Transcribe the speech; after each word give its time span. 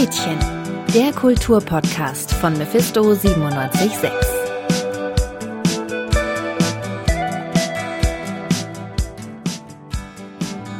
Rädchen, 0.00 0.38
der 0.94 1.12
Kulturpodcast 1.12 2.32
von 2.32 2.56
Mephisto 2.56 3.02
976. 3.02 4.10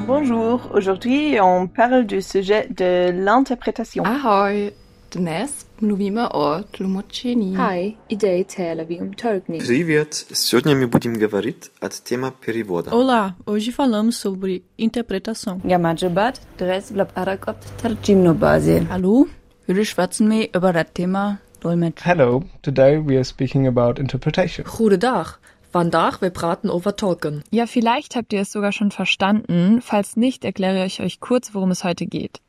Bonjour, 0.07 0.71
aujourd'hui 0.73 1.39
on 1.39 1.67
parle 1.67 2.07
du 2.07 2.23
sujet 2.23 2.67
de 2.71 3.11
l'interprétation. 3.13 4.05
Ahoj, 4.07 4.73
dnes 5.16 5.66
mluvíme 5.82 6.30
o 6.30 6.64
tlumocení. 6.72 7.56
Hi, 7.56 7.96
idei 8.10 8.44
tela 8.44 8.84
um 8.84 9.14
Turkney. 9.14 9.60
Привет! 9.60 10.14
Сегодня 10.34 10.76
мы 10.76 10.88
будем 10.88 11.14
говорить 11.14 11.72
от 11.80 11.94
тема 12.04 12.32
перевода. 12.32 12.92
Olá, 12.92 13.36
hoje 13.46 13.72
falamos 13.72 14.18
sobre 14.18 14.62
interpretação. 14.78 15.62
Gamajabat, 15.64 16.42
dres 16.58 16.92
blab 16.92 17.12
arakot 17.16 17.58
tarjimno 17.82 18.34
bazir. 18.34 18.88
Hallo, 18.90 19.28
wir 19.68 19.86
schwatzen 19.86 20.28
mir 20.28 20.50
über 20.54 20.74
das 20.74 20.88
Thema 20.94 21.40
Dolmetsch. 21.62 22.06
Hello, 22.06 22.44
today 22.62 23.00
we 23.00 23.16
are 23.16 23.24
speaking 23.24 23.68
about 23.68 24.00
interpretation. 24.00 24.66
Goedendag. 24.66 25.40
Vandaag 25.72 26.22
we 26.22 26.30
praten 26.30 26.70
over 26.70 26.96
tolken. 26.96 27.44
Ja, 27.52 27.68
vielleicht 27.68 28.16
habt 28.16 28.34
ihr 28.34 28.42
es 28.42 28.52
sogar 28.52 28.72
schon 28.72 28.92
verstanden. 28.92 29.82
Falls 29.82 30.16
nicht, 30.16 30.46
erkläre 30.46 30.86
ich 30.86 31.02
euch 31.02 31.20
kurz, 31.20 31.54
worum 31.54 31.72
es 31.72 31.84
heute 31.84 32.06
geht. 32.06 32.40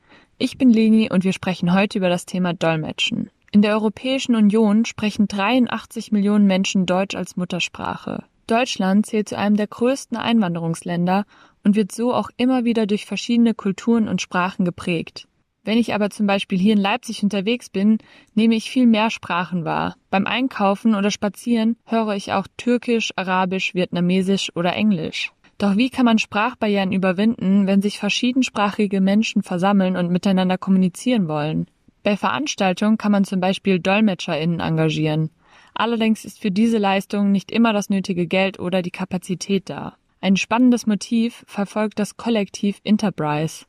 Ich 0.44 0.58
bin 0.58 0.72
Leni 0.72 1.08
und 1.12 1.24
wir 1.24 1.34
sprechen 1.34 1.72
heute 1.72 2.00
über 2.00 2.10
das 2.10 2.26
Thema 2.26 2.56
Dolmetschen. 2.56 3.30
In 3.52 3.62
der 3.62 3.74
Europäischen 3.74 4.34
Union 4.34 4.86
sprechen 4.86 5.28
83 5.28 6.12
Millionen 6.12 6.48
Menschen 6.48 6.88
Deutsch 6.88 7.14
als 7.14 7.38
Muttersprache. 7.38 8.24
Deutschland 8.48 9.06
zählt 9.06 9.30
zu 9.30 9.38
einem 9.38 9.56
der 9.56 9.68
größten 9.68 10.18
Einwanderungsländer 10.18 11.26
und 11.64 11.76
wird 11.76 11.92
so 11.92 12.12
auch 12.12 12.32
immer 12.38 12.66
wieder 12.66 12.88
durch 12.88 13.06
verschiedene 13.06 13.54
Kulturen 13.54 14.08
und 14.08 14.20
Sprachen 14.20 14.66
geprägt. 14.66 15.28
Wenn 15.64 15.78
ich 15.78 15.94
aber 15.94 16.10
zum 16.10 16.26
Beispiel 16.26 16.58
hier 16.58 16.74
in 16.74 16.82
Leipzig 16.82 17.22
unterwegs 17.22 17.70
bin, 17.70 18.00
nehme 18.34 18.56
ich 18.56 18.72
viel 18.72 18.88
mehr 18.88 19.12
Sprachen 19.12 19.64
wahr. 19.64 19.96
Beim 20.10 20.26
Einkaufen 20.26 20.96
oder 20.96 21.12
Spazieren 21.12 21.78
höre 21.86 22.16
ich 22.16 22.34
auch 22.34 22.48
Türkisch, 22.58 23.12
Arabisch, 23.16 23.76
Vietnamesisch 23.76 24.52
oder 24.56 24.74
Englisch. 24.74 25.34
Doch 25.62 25.78
wie 25.78 25.92
kann 25.92 26.06
man 26.06 26.18
Sprachbarrieren 26.18 26.92
überwinden, 26.92 27.68
wenn 27.68 27.84
sich 27.84 28.00
verschiedensprachige 28.00 29.00
Menschen 29.00 29.44
versammeln 29.44 29.96
und 29.96 30.10
miteinander 30.10 30.58
kommunizieren 30.58 31.28
wollen? 31.28 31.68
Bei 32.02 32.18
Veranstaltungen 32.18 32.98
kann 32.98 33.12
man 33.12 33.26
zum 33.26 33.42
Beispiel 33.42 33.80
DolmetscherInnen 33.80 34.60
engagieren. 34.60 35.30
Allerdings 35.76 36.26
ist 36.26 36.42
für 36.42 36.50
diese 36.50 36.80
Leistung 36.80 37.32
nicht 37.32 37.52
immer 37.52 37.74
das 37.74 37.92
nötige 37.92 38.26
Geld 38.26 38.60
oder 38.60 38.82
die 38.82 38.90
Kapazität 38.90 39.70
da. 39.70 39.94
Ein 40.20 40.36
spannendes 40.36 40.88
Motiv 40.88 41.44
verfolgt 41.46 42.00
das 42.00 42.18
Kollektiv 42.18 42.82
Enterprise. 42.84 43.66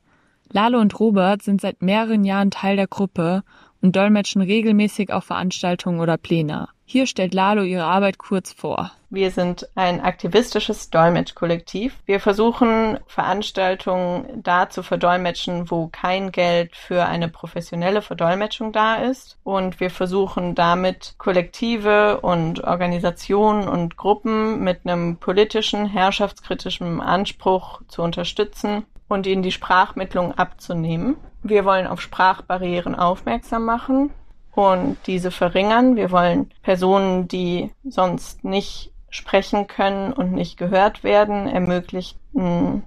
Lalo 0.51 0.81
und 0.81 0.99
Robert 0.99 1.43
sind 1.43 1.61
seit 1.61 1.83
mehreren 1.83 2.25
Jahren 2.25 2.51
Teil 2.51 2.77
der 2.77 2.87
Gruppe 2.87 3.43
und 3.83 3.97
dolmetschen 3.97 4.41
regelmäßig 4.41 5.13
auf 5.13 5.25
Veranstaltungen 5.25 6.01
oder 6.01 6.17
Pläne. 6.17 6.69
Hier 6.93 7.07
stellt 7.07 7.33
Lalo 7.33 7.63
ihre 7.63 7.85
Arbeit 7.85 8.19
kurz 8.19 8.53
vor. 8.53 8.91
Wir 9.09 9.31
sind 9.31 9.67
ein 9.75 10.03
aktivistisches 10.03 10.91
Dolmetschkollektiv. 10.91 11.97
Wir 12.05 12.21
versuchen 12.21 12.99
Veranstaltungen 13.07 14.43
da 14.43 14.69
zu 14.69 14.83
verdolmetschen, 14.83 15.71
wo 15.71 15.89
kein 15.91 16.33
Geld 16.33 16.77
für 16.77 17.07
eine 17.07 17.29
professionelle 17.29 18.03
Verdolmetschung 18.03 18.73
da 18.73 18.97
ist. 18.97 19.39
Und 19.43 19.81
wir 19.81 19.89
versuchen 19.89 20.55
damit 20.55 21.15
Kollektive 21.17 22.21
und 22.21 22.63
Organisationen 22.63 23.69
und 23.69 23.97
Gruppen 23.97 24.63
mit 24.63 24.81
einem 24.85 25.17
politischen, 25.17 25.87
herrschaftskritischen 25.87 27.01
Anspruch 27.01 27.81
zu 27.89 28.03
unterstützen 28.03 28.85
und 29.09 29.27
ihnen 29.27 29.43
die 29.43 29.53
Sprachmittlung 29.53 30.35
abzunehmen. 30.35 31.17
Wir 31.43 31.65
wollen 31.65 31.87
auf 31.87 32.03
Sprachbarrieren 32.03 32.95
aufmerksam 32.95 33.65
machen 33.65 34.11
und 34.53 34.99
diese 35.07 35.31
verringern. 35.31 35.97
Wir 35.97 36.11
wollen 36.11 36.51
Personen, 36.63 37.29
die 37.29 37.71
sonst 37.85 38.45
nicht 38.45 38.93
sprechen 39.11 39.67
können 39.67 40.13
und 40.13 40.33
nicht 40.33 40.57
gehört 40.57 41.05
werden, 41.05 41.47
ermöglichen, 41.47 42.83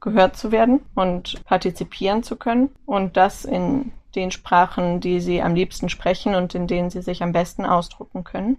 gehört 0.00 0.36
zu 0.36 0.52
werden 0.52 0.80
und 0.94 1.44
partizipieren 1.44 2.22
zu 2.22 2.36
können. 2.36 2.70
Und 2.86 3.16
das 3.16 3.44
in 3.44 3.92
den 4.14 4.30
Sprachen, 4.30 5.00
die 5.00 5.20
sie 5.20 5.40
am 5.40 5.54
liebsten 5.54 5.88
sprechen 5.88 6.34
und 6.34 6.54
in 6.54 6.66
denen 6.66 6.90
sie 6.90 7.02
sich 7.02 7.22
am 7.22 7.32
besten 7.32 7.64
ausdrucken 7.64 8.24
können. 8.24 8.58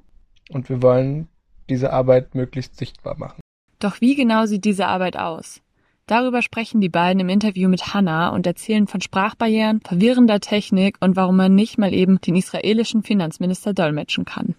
Und 0.50 0.70
wir 0.70 0.82
wollen 0.82 1.28
diese 1.70 1.94
Arbeit 1.94 2.36
möglichst 2.36 2.78
sichtbar 2.78 3.18
machen. 3.18 3.40
Doch 3.80 4.02
wie 4.02 4.16
genau 4.16 4.46
sieht 4.46 4.66
diese 4.66 4.88
Arbeit 4.88 5.18
aus? 5.18 5.62
Darüber 6.12 6.42
sprechen 6.42 6.82
die 6.82 6.90
beiden 6.90 7.22
im 7.22 7.30
Interview 7.30 7.70
mit 7.70 7.94
Hannah 7.94 8.32
und 8.32 8.46
erzählen 8.46 8.86
von 8.86 9.00
Sprachbarrieren, 9.00 9.80
verwirrender 9.80 10.42
Technik 10.42 10.98
und 11.00 11.16
warum 11.16 11.38
man 11.38 11.56
nicht 11.56 11.78
mal 11.78 11.94
eben 11.94 12.20
den 12.20 12.36
israelischen 12.36 13.02
Finanzminister 13.02 13.74
dolmetschen 13.74 14.26
kann. 14.26 14.56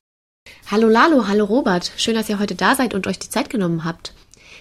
Hallo 0.71 0.89
Lalo, 0.89 1.29
hallo 1.29 1.45
Robert. 1.45 1.93
Schön, 1.99 2.15
dass 2.15 2.31
ihr 2.31 2.39
heute 2.39 2.55
da 2.55 2.75
seid 2.75 2.95
und 2.95 3.07
euch 3.07 3.19
die 3.19 3.29
Zeit 3.29 3.51
genommen 3.51 3.85
habt. 3.85 4.15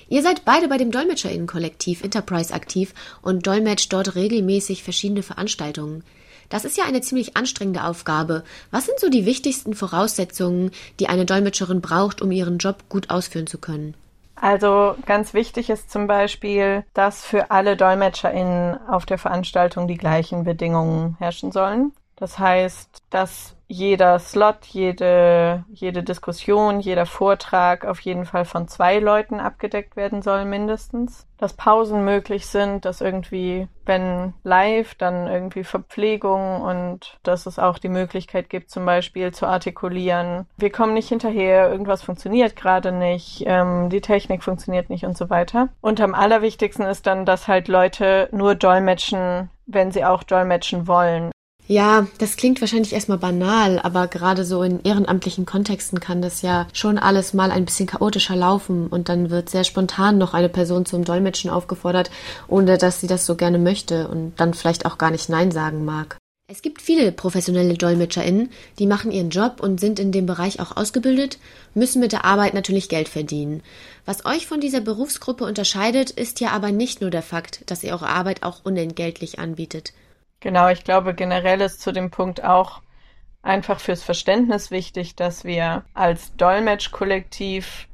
Ihr 0.09 0.21
seid 0.21 0.43
beide 0.43 0.67
bei 0.67 0.77
dem 0.77 0.91
DolmetscherInnen-Kollektiv 0.91 2.03
Enterprise 2.03 2.53
aktiv 2.53 2.93
und 3.21 3.47
dolmetscht 3.47 3.93
dort 3.93 4.15
regelmäßig 4.15 4.83
verschiedene 4.83 5.23
Veranstaltungen. 5.23 6.03
Das 6.49 6.65
ist 6.65 6.77
ja 6.77 6.83
eine 6.83 6.99
ziemlich 6.99 7.37
anstrengende 7.37 7.85
Aufgabe. 7.85 8.43
Was 8.69 8.87
sind 8.87 8.99
so 8.99 9.07
die 9.07 9.25
wichtigsten 9.25 9.75
Voraussetzungen, 9.75 10.71
die 10.99 11.07
eine 11.07 11.25
Dolmetscherin 11.25 11.79
braucht, 11.79 12.21
um 12.21 12.31
ihren 12.31 12.57
Job 12.57 12.89
gut 12.89 13.09
ausführen 13.09 13.47
zu 13.47 13.59
können? 13.59 13.93
Also 14.41 14.95
ganz 15.05 15.35
wichtig 15.35 15.69
ist 15.69 15.91
zum 15.91 16.07
Beispiel, 16.07 16.83
dass 16.95 17.23
für 17.23 17.51
alle 17.51 17.77
DolmetscherInnen 17.77 18.87
auf 18.87 19.05
der 19.05 19.19
Veranstaltung 19.19 19.87
die 19.87 19.97
gleichen 19.97 20.45
Bedingungen 20.45 21.15
herrschen 21.19 21.51
sollen. 21.51 21.93
Das 22.21 22.37
heißt, 22.37 23.01
dass 23.09 23.55
jeder 23.67 24.19
Slot, 24.19 24.65
jede, 24.67 25.65
jede 25.71 26.03
Diskussion, 26.03 26.79
jeder 26.79 27.07
Vortrag 27.07 27.83
auf 27.83 27.99
jeden 28.01 28.25
Fall 28.25 28.45
von 28.45 28.67
zwei 28.67 28.99
Leuten 28.99 29.39
abgedeckt 29.39 29.95
werden 29.95 30.21
soll, 30.21 30.45
mindestens. 30.45 31.25
Dass 31.39 31.53
Pausen 31.53 32.05
möglich 32.05 32.45
sind, 32.45 32.85
dass 32.85 33.01
irgendwie, 33.01 33.67
wenn 33.87 34.35
live, 34.43 34.93
dann 34.93 35.25
irgendwie 35.25 35.63
Verpflegung 35.63 36.61
und 36.61 37.17
dass 37.23 37.47
es 37.47 37.57
auch 37.57 37.79
die 37.79 37.89
Möglichkeit 37.89 38.51
gibt, 38.51 38.69
zum 38.69 38.85
Beispiel 38.85 39.31
zu 39.31 39.47
artikulieren. 39.47 40.45
Wir 40.57 40.71
kommen 40.71 40.93
nicht 40.93 41.09
hinterher, 41.09 41.71
irgendwas 41.71 42.03
funktioniert 42.03 42.55
gerade 42.55 42.91
nicht, 42.91 43.45
ähm, 43.47 43.89
die 43.89 44.01
Technik 44.01 44.43
funktioniert 44.43 44.91
nicht 44.91 45.05
und 45.05 45.17
so 45.17 45.31
weiter. 45.31 45.69
Und 45.81 45.99
am 46.01 46.13
allerwichtigsten 46.13 46.85
ist 46.85 47.07
dann, 47.07 47.25
dass 47.25 47.47
halt 47.47 47.67
Leute 47.67 48.29
nur 48.31 48.53
dolmetschen, 48.53 49.49
wenn 49.65 49.89
sie 49.91 50.05
auch 50.05 50.21
dolmetschen 50.21 50.85
wollen. 50.85 51.31
Ja, 51.71 52.05
das 52.17 52.35
klingt 52.35 52.59
wahrscheinlich 52.59 52.91
erstmal 52.91 53.17
banal, 53.17 53.79
aber 53.79 54.07
gerade 54.07 54.43
so 54.43 54.61
in 54.61 54.83
ehrenamtlichen 54.83 55.45
Kontexten 55.45 56.01
kann 56.01 56.21
das 56.21 56.41
ja 56.41 56.67
schon 56.73 56.97
alles 56.97 57.33
mal 57.33 57.49
ein 57.49 57.63
bisschen 57.63 57.87
chaotischer 57.87 58.35
laufen 58.35 58.87
und 58.87 59.07
dann 59.07 59.29
wird 59.29 59.49
sehr 59.49 59.63
spontan 59.63 60.17
noch 60.17 60.33
eine 60.33 60.49
Person 60.49 60.85
zum 60.85 61.05
Dolmetschen 61.05 61.49
aufgefordert, 61.49 62.11
ohne 62.49 62.77
dass 62.77 62.99
sie 62.99 63.07
das 63.07 63.25
so 63.25 63.37
gerne 63.37 63.57
möchte 63.57 64.09
und 64.09 64.33
dann 64.35 64.53
vielleicht 64.53 64.85
auch 64.85 64.97
gar 64.97 65.11
nicht 65.11 65.29
Nein 65.29 65.53
sagen 65.53 65.85
mag. 65.85 66.17
Es 66.49 66.61
gibt 66.61 66.81
viele 66.81 67.13
professionelle 67.13 67.75
DolmetscherInnen, 67.75 68.49
die 68.77 68.85
machen 68.85 69.13
ihren 69.13 69.29
Job 69.29 69.61
und 69.61 69.79
sind 69.79 69.97
in 69.97 70.11
dem 70.11 70.25
Bereich 70.25 70.59
auch 70.59 70.75
ausgebildet, 70.75 71.39
müssen 71.73 72.01
mit 72.01 72.11
der 72.11 72.25
Arbeit 72.25 72.53
natürlich 72.53 72.89
Geld 72.89 73.07
verdienen. 73.07 73.63
Was 74.05 74.25
euch 74.25 74.45
von 74.45 74.59
dieser 74.59 74.81
Berufsgruppe 74.81 75.45
unterscheidet, 75.45 76.11
ist 76.11 76.41
ja 76.41 76.49
aber 76.49 76.73
nicht 76.73 76.99
nur 76.99 77.11
der 77.11 77.23
Fakt, 77.23 77.61
dass 77.67 77.81
ihr 77.81 77.93
eure 77.93 78.09
Arbeit 78.09 78.43
auch 78.43 78.65
unentgeltlich 78.65 79.39
anbietet. 79.39 79.93
Genau, 80.41 80.67
ich 80.69 80.83
glaube 80.83 81.13
generell 81.13 81.61
ist 81.61 81.81
zu 81.81 81.91
dem 81.93 82.09
Punkt 82.09 82.43
auch 82.43 82.81
einfach 83.43 83.79
fürs 83.79 84.01
Verständnis 84.03 84.71
wichtig, 84.71 85.15
dass 85.15 85.45
wir 85.45 85.85
als 85.93 86.35
Dolmetschkollektiv 86.35 87.87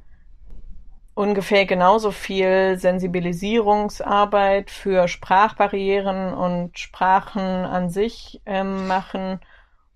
ungefähr 1.13 1.65
genauso 1.65 2.11
viel 2.11 2.77
Sensibilisierungsarbeit 2.79 4.71
für 4.71 5.09
Sprachbarrieren 5.09 6.33
und 6.33 6.79
Sprachen 6.79 7.41
an 7.41 7.89
sich 7.89 8.39
ähm, 8.45 8.88
machen 8.88 9.41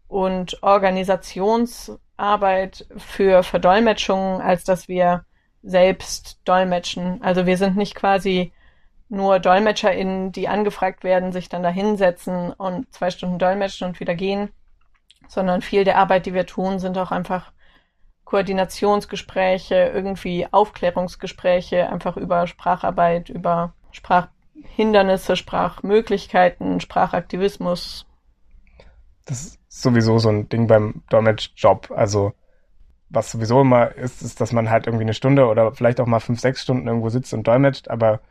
und 0.09 0.62
Organisationsarbeit 0.62 2.86
für 2.97 3.44
Verdolmetschungen, 3.44 4.42
als 4.42 4.65
dass 4.65 4.89
wir 4.89 5.24
selbst 5.63 6.39
dolmetschen. 6.44 7.21
Also 7.21 7.45
wir 7.45 7.56
sind 7.56 7.77
nicht 7.77 7.95
quasi 7.95 8.51
nur 9.12 9.40
DolmetscherInnen, 9.40 10.31
die 10.31 10.48
angefragt 10.48 11.04
werden, 11.04 11.31
sich 11.34 11.50
dann 11.50 11.63
da 11.63 11.69
hinsetzen 11.69 12.52
und 12.54 12.92
zwei 12.94 13.12
Stunden 13.12 13.40
dolmetschen 13.40 13.88
und 13.88 14.00
wieder 14.00 14.16
gehen, 14.16 14.50
sondern 15.28 15.62
viel 15.62 15.84
der 15.84 15.98
Arbeit, 15.98 16.25
die 16.25 16.34
wir 16.34 16.46
tun, 16.46 16.80
sind 16.80 16.98
auch 16.98 17.12
einfach 17.12 17.52
Koordinationsgespräche, 18.24 19.92
irgendwie 19.94 20.48
Aufklärungsgespräche, 20.50 21.90
einfach 21.90 22.16
über 22.16 22.48
Spracharbeit, 22.48 23.28
über 23.30 23.74
Sprachhindernisse, 23.92 25.36
Sprachmöglichkeiten, 25.36 26.80
Sprachaktivismus. 26.80 28.06
Das 29.25 29.42
ist 29.42 29.60
sowieso 29.68 30.19
so 30.19 30.30
ein 30.30 30.48
Ding 30.48 30.68
beim 30.68 31.04
Dolmetschjob. 31.10 31.92
Also 31.92 32.31
was 33.10 33.31
sowieso 33.31 33.60
immer 33.60 33.94
ist, 33.94 34.22
ist, 34.22 34.40
dass 34.40 34.54
man 34.54 34.69
halt 34.69 34.88
irgendwie 34.88 35.04
eine 35.04 35.14
Stunde 35.14 35.48
oder 35.48 35.74
vielleicht 35.74 36.00
auch 36.00 36.07
mal 36.07 36.22
fünf, 36.22 36.40
sechs 36.40 36.62
Stunden 36.62 36.88
irgendwo 36.88 37.10
sitzt 37.10 37.34
und 37.34 37.46
dolmetscht, 37.46 37.90
aber 37.90 38.22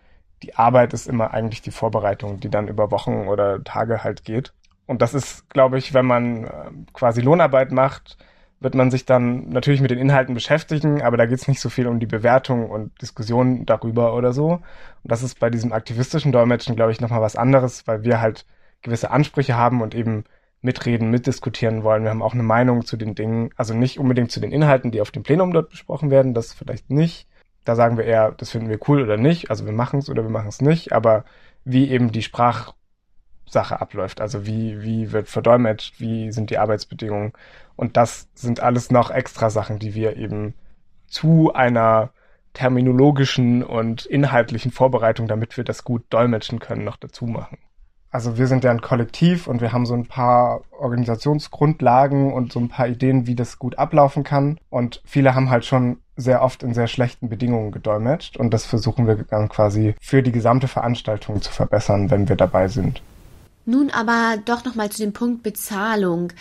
die 0.43 0.55
Arbeit 0.55 0.95
ist 0.95 1.07
immer 1.07 1.33
eigentlich 1.33 1.63
die 1.63 1.71
Vorbereitung, 1.71 2.41
die 2.41 2.51
dann 2.51 2.69
über 2.69 2.91
Wochen 2.91 3.29
oder 3.29 3.63
Tage 3.63 4.03
halt 4.05 4.25
geht. 4.25 4.53
Und 4.87 5.03
das 5.03 5.15
ist, 5.15 5.49
glaube 5.51 5.79
ich, 5.79 5.95
wenn 5.95 6.07
man 6.07 6.45
äh, 6.45 6.51
quasi 6.93 7.21
Lohnarbeit 7.21 7.73
macht, 7.73 8.19
wird 8.61 8.75
man 8.75 8.91
sich 8.91 9.07
dann 9.07 9.49
natürlich 9.49 9.81
mit 9.81 9.91
den 9.91 9.99
Inhalten 9.99 10.35
beschäftigen, 10.35 11.03
aber 11.03 11.17
da 11.17 11.27
geht 11.27 11.39
es 11.39 11.49
nicht 11.49 11.61
so 11.61 11.71
viel 11.71 11.87
um 11.87 11.99
die 11.99 12.07
Bewertung 12.07 12.69
und 12.69 13.01
Diskussion 13.01 13.65
darüber 13.65 14.15
oder 14.15 14.33
so. 14.33 14.55
Und 14.55 14.63
das 15.03 15.23
ist 15.23 15.41
bei 15.41 15.49
diesem 15.49 15.73
aktivistischen 15.73 16.31
Dolmetschen, 16.33 16.77
glaube 16.77 16.93
ich, 16.93 17.01
nochmal 17.01 17.23
was 17.23 17.37
anderes, 17.37 17.87
weil 17.87 18.05
wir 18.05 18.21
halt 18.21 18.45
gewisse 18.83 19.11
Ansprüche 19.11 19.57
haben 19.57 19.81
und 19.81 19.95
eben 19.95 20.25
mitreden, 20.63 21.11
mitdiskutieren 21.11 21.85
wollen. 21.85 22.03
Wir 22.03 22.11
haben 22.11 22.23
auch 22.23 22.35
eine 22.35 22.43
Meinung 22.43 22.85
zu 22.85 22.99
den 22.99 23.15
Dingen, 23.15 23.51
also 23.57 23.73
nicht 23.73 23.99
unbedingt 23.99 24.31
zu 24.31 24.41
den 24.41 24.53
Inhalten, 24.53 24.91
die 24.91 25.01
auf 25.01 25.11
dem 25.11 25.23
Plenum 25.23 25.53
dort 25.53 25.71
besprochen 25.71 26.11
werden, 26.11 26.35
das 26.35 26.53
vielleicht 26.53 26.91
nicht. 26.91 27.27
Da 27.65 27.75
sagen 27.75 27.97
wir 27.97 28.05
eher, 28.05 28.33
das 28.33 28.51
finden 28.51 28.69
wir 28.69 28.79
cool 28.89 29.03
oder 29.03 29.17
nicht, 29.17 29.51
also 29.51 29.67
wir 29.67 29.73
machen 29.73 29.99
es 29.99 30.09
oder 30.09 30.23
wir 30.23 30.31
machen 30.31 30.49
es 30.49 30.61
nicht, 30.61 30.93
aber 30.93 31.25
wie 31.65 31.91
eben 31.91 32.11
die 32.11 32.23
Sprachsache 32.23 33.81
abläuft, 33.81 34.21
also 34.21 34.47
wie, 34.47 34.83
wie 34.83 35.13
wird 35.13 35.29
verdolmetscht, 35.29 36.01
wie 36.01 36.33
sind 36.33 36.51
die 36.51 36.59
Arbeitsbedingungen? 36.59 37.33
Und 37.77 37.97
das 37.97 38.29
sind 38.35 38.61
alles 38.61 38.91
noch 38.91 39.11
extra 39.11 39.51
Sachen, 39.51 39.79
die 39.79 39.95
wir 39.95 40.17
eben 40.17 40.55
zu 41.07 41.53
einer 41.53 42.11
terminologischen 42.53 43.63
und 43.63 44.07
inhaltlichen 44.07 44.73
Vorbereitung, 44.73 45.29
damit 45.29 45.57
wir 45.57 45.65
das 45.65 45.85
gut 45.85 46.03
dolmetschen 46.11 46.59
können, 46.59 46.85
noch 46.85 46.97
dazu 46.97 47.27
machen. 47.27 47.59
Also 48.11 48.39
wir 48.39 48.49
sind 48.49 48.65
ja 48.65 48.73
ein 48.73 48.81
Kollektiv 48.81 49.47
und 49.47 49.61
wir 49.61 49.73
haben 49.73 49.87
so 49.87 49.95
ein 49.95 50.07
paar 50.07 50.63
Organisationsgrundlagen 50.73 52.33
und 52.33 52.53
so 52.53 52.59
ein 52.59 52.69
paar 52.69 52.89
Ideen, 52.89 53.29
wie 53.29 53.37
das 53.37 53.59
gut 53.59 53.79
ablaufen 53.79 54.25
kann. 54.25 54.59
Und 54.69 55.01
viele 55.05 55.35
haben 55.37 55.49
halt 55.49 55.65
schon 55.65 55.99
sehr 56.21 56.43
oft 56.43 56.63
in 56.63 56.75
sehr 56.75 56.87
schlechten 56.87 57.29
Bedingungen 57.29 57.73
gedolmetscht 57.73 58.37
und 58.37 58.53
das 58.53 58.67
versuchen 58.67 59.07
wir 59.07 59.17
dann 59.17 59.49
quasi 59.49 59.95
für 60.01 60.23
die 60.23 60.33
gesamte 60.33 60.69
Veranstaltung 60.69 61.41
zu 61.43 61.51
verbessern, 61.53 62.11
wenn 62.11 62.29
wir 62.29 62.37
dabei 62.37 62.69
sind. 62.69 63.03
Nun 63.67 63.91
aber 63.91 64.37
doch 64.45 64.65
nochmal 64.65 64.91
zu 64.91 65.03
dem 65.03 65.13
Punkt 65.13 65.43
Bezahlung. 65.43 66.33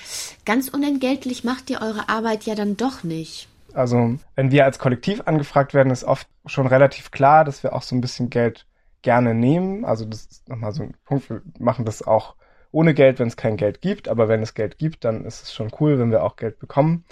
Ganz 0.45 0.69
unentgeltlich 0.69 1.43
macht 1.43 1.69
ihr 1.69 1.81
eure 1.81 2.09
Arbeit 2.09 2.43
ja 2.45 2.55
dann 2.55 2.77
doch 2.77 3.03
nicht. 3.03 3.47
Also, 3.73 4.17
wenn 4.35 4.51
wir 4.51 4.65
als 4.65 4.79
Kollektiv 4.79 5.21
angefragt 5.25 5.73
werden, 5.73 5.91
ist 5.91 6.03
oft 6.03 6.27
schon 6.45 6.65
relativ 6.65 7.11
klar, 7.11 7.45
dass 7.45 7.61
wir 7.61 7.73
auch 7.73 7.83
so 7.83 7.95
ein 7.95 8.01
bisschen 8.01 8.29
Geld 8.29 8.65
gerne 9.01 9.33
nehmen. 9.33 9.85
Also 9.85 10.05
das 10.05 10.25
ist 10.25 10.49
nochmal 10.49 10.71
so 10.71 10.83
ein 10.83 10.95
Punkt. 11.05 11.29
Wir 11.29 11.41
machen 11.59 11.85
das 11.85 12.01
auch 12.01 12.35
ohne 12.71 12.93
Geld, 12.93 13.19
wenn 13.19 13.27
es 13.27 13.37
kein 13.37 13.57
Geld 13.57 13.81
gibt. 13.81 14.07
Aber 14.07 14.27
wenn 14.27 14.41
es 14.41 14.53
Geld 14.53 14.77
gibt, 14.77 15.05
dann 15.05 15.25
ist 15.25 15.43
es 15.43 15.53
schon 15.53 15.71
cool, 15.79 15.99
wenn 15.99 16.11
wir 16.11 16.23
auch 16.23 16.35
Geld 16.35 16.59
bekommen. 16.59 17.05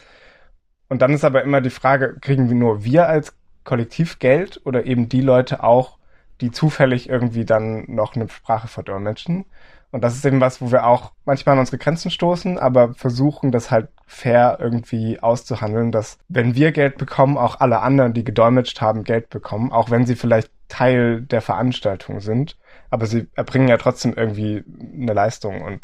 Und 0.89 1.01
dann 1.01 1.13
ist 1.13 1.25
aber 1.25 1.43
immer 1.43 1.61
die 1.61 1.69
Frage, 1.69 2.17
kriegen 2.21 2.49
wir 2.49 2.55
nur 2.55 2.83
wir 2.83 3.07
als 3.07 3.33
Kollektiv 3.63 4.19
Geld 4.19 4.61
oder 4.65 4.85
eben 4.85 5.09
die 5.09 5.21
Leute 5.21 5.63
auch, 5.63 5.97
die 6.39 6.51
zufällig 6.51 7.09
irgendwie 7.09 7.45
dann 7.45 7.85
noch 7.87 8.15
eine 8.15 8.29
Sprache 8.29 8.67
verdolmetschen? 8.67 9.45
Und 9.91 10.03
das 10.03 10.15
ist 10.15 10.25
eben 10.25 10.41
was, 10.41 10.61
wo 10.61 10.71
wir 10.71 10.85
auch 10.85 11.11
manchmal 11.25 11.53
an 11.53 11.59
unsere 11.59 11.77
Grenzen 11.77 12.11
stoßen, 12.11 12.59
aber 12.59 12.93
versuchen, 12.93 13.51
das 13.51 13.71
halt 13.71 13.89
fair 14.05 14.57
irgendwie 14.59 15.19
auszuhandeln, 15.19 15.91
dass 15.91 16.17
wenn 16.27 16.55
wir 16.55 16.71
Geld 16.71 16.97
bekommen, 16.97 17.37
auch 17.37 17.59
alle 17.61 17.79
anderen, 17.79 18.13
die 18.13 18.23
gedolmetscht 18.23 18.81
haben, 18.81 19.03
Geld 19.03 19.29
bekommen, 19.29 19.71
auch 19.71 19.89
wenn 19.89 20.05
sie 20.05 20.15
vielleicht 20.15 20.51
Teil 20.67 21.21
der 21.21 21.41
Veranstaltung 21.41 22.19
sind. 22.19 22.57
Aber 22.89 23.05
sie 23.05 23.27
erbringen 23.35 23.69
ja 23.69 23.77
trotzdem 23.77 24.13
irgendwie 24.13 24.63
eine 24.93 25.13
Leistung 25.13 25.61
und 25.61 25.81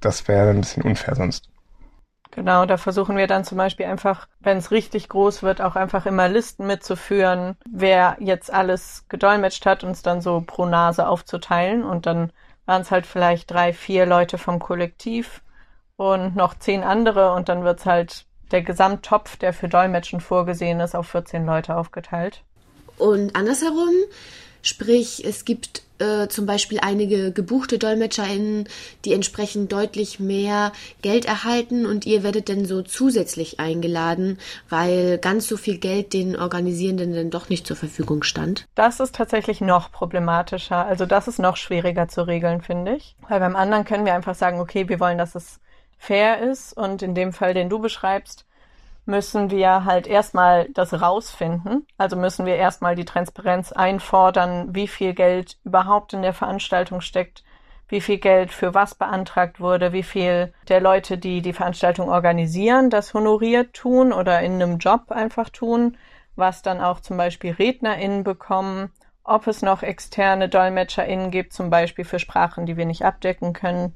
das 0.00 0.28
wäre 0.28 0.50
ein 0.50 0.60
bisschen 0.60 0.82
unfair 0.82 1.14
sonst. 1.14 1.48
Genau, 2.38 2.66
da 2.66 2.76
versuchen 2.76 3.16
wir 3.16 3.26
dann 3.26 3.42
zum 3.42 3.58
Beispiel 3.58 3.86
einfach, 3.86 4.28
wenn 4.38 4.58
es 4.58 4.70
richtig 4.70 5.08
groß 5.08 5.42
wird, 5.42 5.60
auch 5.60 5.74
einfach 5.74 6.06
immer 6.06 6.28
Listen 6.28 6.68
mitzuführen, 6.68 7.56
wer 7.68 8.16
jetzt 8.20 8.52
alles 8.52 9.06
gedolmetscht 9.08 9.66
hat, 9.66 9.82
uns 9.82 10.02
dann 10.02 10.20
so 10.20 10.44
pro 10.46 10.64
Nase 10.64 11.08
aufzuteilen 11.08 11.82
und 11.82 12.06
dann 12.06 12.32
waren 12.64 12.82
es 12.82 12.92
halt 12.92 13.06
vielleicht 13.06 13.50
drei, 13.50 13.72
vier 13.72 14.06
Leute 14.06 14.38
vom 14.38 14.60
Kollektiv 14.60 15.42
und 15.96 16.36
noch 16.36 16.56
zehn 16.56 16.84
andere 16.84 17.32
und 17.32 17.48
dann 17.48 17.64
wird 17.64 17.80
es 17.80 17.86
halt 17.86 18.24
der 18.52 18.62
Gesamttopf, 18.62 19.36
der 19.36 19.52
für 19.52 19.68
Dolmetschen 19.68 20.20
vorgesehen 20.20 20.78
ist, 20.78 20.94
auf 20.94 21.08
14 21.08 21.44
Leute 21.44 21.74
aufgeteilt. 21.74 22.44
Und 22.98 23.34
andersherum, 23.34 23.94
sprich, 24.62 25.24
es 25.24 25.44
gibt 25.44 25.82
äh, 25.98 26.28
zum 26.28 26.46
Beispiel 26.46 26.78
einige 26.80 27.32
gebuchte 27.32 27.78
DolmetscherInnen, 27.78 28.68
die 29.04 29.12
entsprechend 29.12 29.72
deutlich 29.72 30.20
mehr 30.20 30.72
Geld 31.02 31.24
erhalten 31.24 31.86
und 31.86 32.06
ihr 32.06 32.22
werdet 32.22 32.48
dann 32.48 32.64
so 32.64 32.82
zusätzlich 32.82 33.60
eingeladen, 33.60 34.38
weil 34.68 35.18
ganz 35.18 35.48
so 35.48 35.56
viel 35.56 35.78
Geld 35.78 36.12
den 36.12 36.36
Organisierenden 36.36 37.14
dann 37.14 37.30
doch 37.30 37.48
nicht 37.48 37.66
zur 37.66 37.76
Verfügung 37.76 38.22
stand. 38.22 38.66
Das 38.74 39.00
ist 39.00 39.14
tatsächlich 39.14 39.60
noch 39.60 39.90
problematischer. 39.90 40.86
Also 40.86 41.06
das 41.06 41.28
ist 41.28 41.38
noch 41.38 41.56
schwieriger 41.56 42.08
zu 42.08 42.26
regeln, 42.26 42.62
finde 42.62 42.96
ich. 42.96 43.16
Weil 43.28 43.40
beim 43.40 43.56
anderen 43.56 43.84
können 43.84 44.06
wir 44.06 44.14
einfach 44.14 44.34
sagen, 44.34 44.60
okay, 44.60 44.88
wir 44.88 45.00
wollen, 45.00 45.18
dass 45.18 45.34
es 45.34 45.60
fair 45.98 46.40
ist 46.40 46.76
und 46.76 47.02
in 47.02 47.14
dem 47.14 47.32
Fall, 47.32 47.54
den 47.54 47.68
du 47.68 47.80
beschreibst, 47.80 48.44
müssen 49.08 49.50
wir 49.50 49.86
halt 49.86 50.06
erstmal 50.06 50.68
das 50.68 51.00
rausfinden. 51.00 51.86
Also 51.96 52.14
müssen 52.14 52.44
wir 52.44 52.56
erstmal 52.56 52.94
die 52.94 53.06
Transparenz 53.06 53.72
einfordern, 53.72 54.74
wie 54.74 54.86
viel 54.86 55.14
Geld 55.14 55.56
überhaupt 55.64 56.12
in 56.12 56.20
der 56.22 56.34
Veranstaltung 56.34 57.00
steckt, 57.00 57.42
wie 57.88 58.02
viel 58.02 58.18
Geld 58.18 58.52
für 58.52 58.74
was 58.74 58.94
beantragt 58.94 59.60
wurde, 59.60 59.94
wie 59.94 60.02
viel 60.02 60.52
der 60.68 60.82
Leute, 60.82 61.16
die 61.16 61.40
die 61.40 61.54
Veranstaltung 61.54 62.10
organisieren, 62.10 62.90
das 62.90 63.14
honoriert 63.14 63.72
tun 63.72 64.12
oder 64.12 64.40
in 64.42 64.62
einem 64.62 64.76
Job 64.76 65.10
einfach 65.10 65.48
tun, 65.48 65.96
was 66.36 66.60
dann 66.60 66.82
auch 66.82 67.00
zum 67.00 67.16
Beispiel 67.16 67.52
RednerInnen 67.52 68.24
bekommen, 68.24 68.92
ob 69.24 69.46
es 69.46 69.62
noch 69.62 69.82
externe 69.82 70.50
DolmetscherInnen 70.50 71.30
gibt, 71.30 71.54
zum 71.54 71.70
Beispiel 71.70 72.04
für 72.04 72.18
Sprachen, 72.18 72.66
die 72.66 72.76
wir 72.76 72.84
nicht 72.84 73.06
abdecken 73.06 73.54
können, 73.54 73.94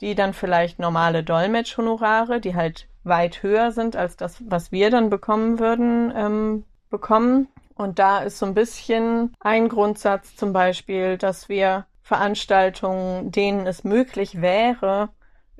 die 0.00 0.16
dann 0.16 0.32
vielleicht 0.32 0.80
normale 0.80 1.22
Dolmetschhonorare, 1.22 2.40
die 2.40 2.56
halt 2.56 2.88
weit 3.08 3.42
höher 3.42 3.72
sind 3.72 3.96
als 3.96 4.16
das, 4.16 4.42
was 4.48 4.72
wir 4.72 4.90
dann 4.90 5.10
bekommen 5.10 5.58
würden, 5.58 6.12
ähm, 6.14 6.64
bekommen. 6.90 7.48
Und 7.74 7.98
da 7.98 8.18
ist 8.18 8.38
so 8.38 8.46
ein 8.46 8.54
bisschen 8.54 9.34
ein 9.40 9.68
Grundsatz 9.68 10.34
zum 10.36 10.52
Beispiel, 10.52 11.16
dass 11.16 11.48
wir 11.48 11.86
Veranstaltungen, 12.02 13.30
denen 13.30 13.66
es 13.66 13.84
möglich 13.84 14.40
wäre, 14.40 15.10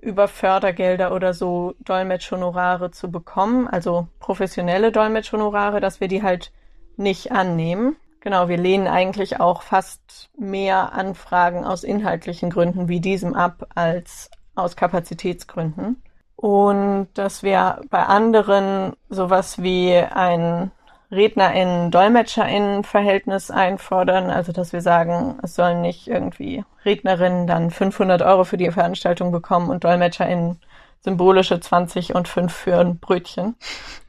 über 0.01 0.29
Fördergelder 0.29 1.13
oder 1.13 1.35
so 1.35 1.75
Dolmetschhonorare 1.81 2.91
zu 2.91 3.11
bekommen, 3.11 3.69
also 3.69 4.09
professionelle 4.21 4.93
Dolmetschhonorare, 4.93 5.81
dass 5.81 6.01
wir 6.01 6.09
die 6.09 6.23
halt 6.23 6.53
nicht 6.97 7.33
annehmen. 7.33 7.97
Genau, 8.21 8.49
wir 8.49 8.57
lehnen 8.57 8.89
eigentlich 8.89 9.41
auch 9.41 9.63
fast 9.63 10.31
mehr 10.37 10.93
Anfragen 10.93 11.65
aus 11.65 11.85
inhaltlichen 11.85 12.51
Gründen 12.51 12.89
wie 12.89 13.01
diesem 13.01 13.35
ab 13.35 13.69
als 13.75 14.31
aus 14.55 14.75
Kapazitätsgründen 14.75 16.03
und 16.41 17.09
dass 17.15 17.43
wir 17.43 17.81
bei 17.91 18.05
anderen 18.05 18.93
sowas 19.11 19.61
wie 19.61 19.97
ein 19.97 20.71
RednerInnen, 21.11 21.91
DolmetscherInnen-Verhältnis 21.91 23.51
einfordern, 23.51 24.31
also 24.31 24.53
dass 24.53 24.73
wir 24.73 24.81
sagen, 24.81 25.41
es 25.43 25.57
sollen 25.57 25.81
nicht 25.81 26.07
irgendwie 26.07 26.65
Rednerinnen 26.85 27.49
dann 27.49 27.73
500 27.73 28.23
Euro 28.23 28.45
für 28.45 28.57
die 28.57 28.71
Veranstaltung 28.71 29.33
bekommen 29.33 29.69
und 29.69 29.83
DolmetscherInnen 29.83 30.61
symbolische 31.01 31.59
20 31.59 32.15
und 32.15 32.29
5 32.29 32.53
für 32.53 32.79
ein 32.79 33.01
Brötchen. 33.01 33.57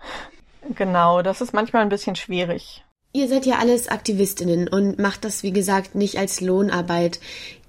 genau, 0.76 1.24
das 1.24 1.42
ist 1.42 1.52
manchmal 1.52 1.82
ein 1.82 1.90
bisschen 1.90 2.16
schwierig. 2.16 2.86
Ihr 3.12 3.28
seid 3.28 3.48
ja 3.48 3.56
alles 3.58 3.88
AktivistInnen 3.88 4.68
und 4.68 5.00
macht 5.00 5.26
das, 5.26 5.42
wie 5.42 5.52
gesagt, 5.52 5.96
nicht 5.96 6.20
als 6.20 6.42
Lohnarbeit. 6.42 7.20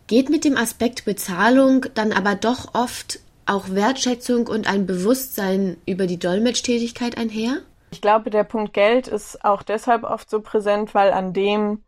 Geht 0.06 0.28
mit 0.28 0.44
dem 0.44 0.58
Aspekt 0.58 1.06
Bezahlung 1.06 1.86
dann 1.94 2.12
aber 2.12 2.34
doch 2.34 2.74
oft 2.74 3.20
auch 3.50 3.68
Wertschätzung 3.70 4.46
und 4.46 4.68
ein 4.68 4.86
Bewusstsein 4.86 5.76
über 5.86 6.06
die 6.06 6.18
Dolmetschtätigkeit 6.18 7.18
einher? 7.18 7.58
Ich 7.90 8.00
glaube, 8.00 8.30
der 8.30 8.44
Punkt 8.44 8.72
Geld 8.72 9.08
ist 9.08 9.44
auch 9.44 9.62
deshalb 9.62 10.04
oft 10.04 10.30
so 10.30 10.40
präsent, 10.40 10.94
weil 10.94 11.12
an 11.12 11.32
dem 11.32 11.82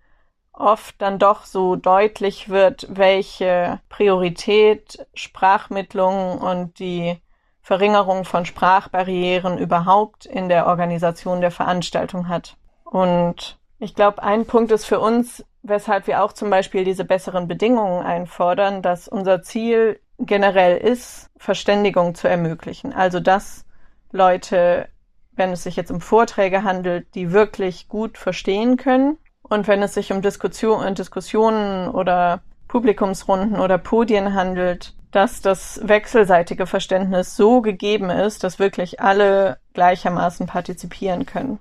oft 0.52 1.00
dann 1.00 1.18
doch 1.18 1.44
so 1.44 1.76
deutlich 1.76 2.48
wird, 2.48 2.86
welche 2.90 3.80
Priorität 3.88 5.06
Sprachmittlung 5.14 6.38
und 6.38 6.78
die 6.78 7.16
Verringerung 7.62 8.24
von 8.24 8.44
Sprachbarrieren 8.44 9.56
überhaupt 9.56 10.26
in 10.26 10.48
der 10.48 10.66
Organisation 10.66 11.40
der 11.40 11.52
Veranstaltung 11.52 12.28
hat. 12.28 12.56
Und 12.84 13.58
ich 13.78 13.94
glaube, 13.94 14.22
ein 14.22 14.46
Punkt 14.46 14.72
ist 14.72 14.84
für 14.84 15.00
uns, 15.00 15.44
weshalb 15.62 16.08
wir 16.08 16.22
auch 16.22 16.32
zum 16.32 16.50
Beispiel 16.50 16.84
diese 16.84 17.04
besseren 17.04 17.46
Bedingungen 17.46 18.04
einfordern, 18.04 18.82
dass 18.82 19.06
unser 19.06 19.42
Ziel 19.42 20.00
generell 20.26 20.76
ist, 20.76 21.30
Verständigung 21.36 22.14
zu 22.14 22.28
ermöglichen. 22.28 22.92
Also 22.92 23.20
dass 23.20 23.64
Leute, 24.10 24.88
wenn 25.32 25.50
es 25.50 25.64
sich 25.64 25.76
jetzt 25.76 25.90
um 25.90 26.00
Vorträge 26.00 26.62
handelt, 26.62 27.14
die 27.14 27.32
wirklich 27.32 27.88
gut 27.88 28.18
verstehen 28.18 28.76
können 28.76 29.18
und 29.42 29.66
wenn 29.68 29.82
es 29.82 29.94
sich 29.94 30.12
um 30.12 30.22
Diskussion, 30.22 30.94
Diskussionen 30.94 31.88
oder 31.88 32.42
Publikumsrunden 32.68 33.60
oder 33.60 33.78
Podien 33.78 34.34
handelt, 34.34 34.94
dass 35.10 35.42
das 35.42 35.80
wechselseitige 35.82 36.66
Verständnis 36.66 37.36
so 37.36 37.60
gegeben 37.60 38.08
ist, 38.08 38.44
dass 38.44 38.58
wirklich 38.58 39.00
alle 39.00 39.58
gleichermaßen 39.74 40.46
partizipieren 40.46 41.26
können. 41.26 41.58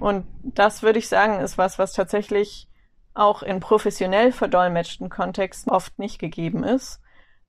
Und 0.00 0.26
das 0.42 0.82
würde 0.82 0.98
ich 0.98 1.08
sagen, 1.08 1.40
ist 1.40 1.58
was, 1.58 1.78
was 1.78 1.92
tatsächlich 1.92 2.68
auch 3.14 3.42
in 3.42 3.60
professionell 3.60 4.32
verdolmetschten 4.32 5.10
Kontexten 5.10 5.70
oft 5.70 5.98
nicht 5.98 6.18
gegeben 6.18 6.64
ist 6.64 7.00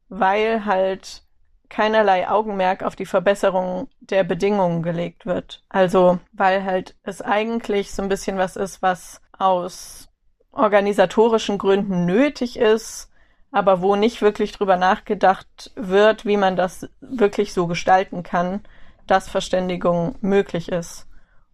weil 0.10 0.66
halt 0.66 1.24
keinerlei 1.70 2.28
Augenmerk 2.28 2.84
auf 2.84 2.96
die 2.96 3.06
Verbesserung 3.06 3.90
der 4.00 4.24
Bedingungen 4.24 4.82
gelegt 4.82 5.26
wird. 5.26 5.64
Also, 5.70 6.20
weil 6.34 6.64
halt 6.64 6.96
es 7.04 7.22
eigentlich 7.22 7.92
so 7.92 8.02
ein 8.02 8.10
bisschen 8.10 8.38
was 8.38 8.56
ist, 8.56 8.82
was 8.82 9.22
aus 9.38 10.10
organisatorischen 10.52 11.58
Gründen 11.60 12.06
nötig 12.06 12.58
ist, 12.58 13.12
aber 13.52 13.82
wo 13.82 13.96
nicht 13.96 14.22
wirklich 14.22 14.52
drüber 14.52 14.78
nachgedacht 14.78 15.72
wird, 15.76 16.26
wie 16.26 16.38
man 16.38 16.56
das 16.56 16.90
wirklich 17.02 17.54
so 17.54 17.68
gestalten 17.68 18.24
kann, 18.24 18.62
dass 19.08 19.30
Verständigung 19.30 20.16
möglich 20.22 20.70
ist. 20.70 21.08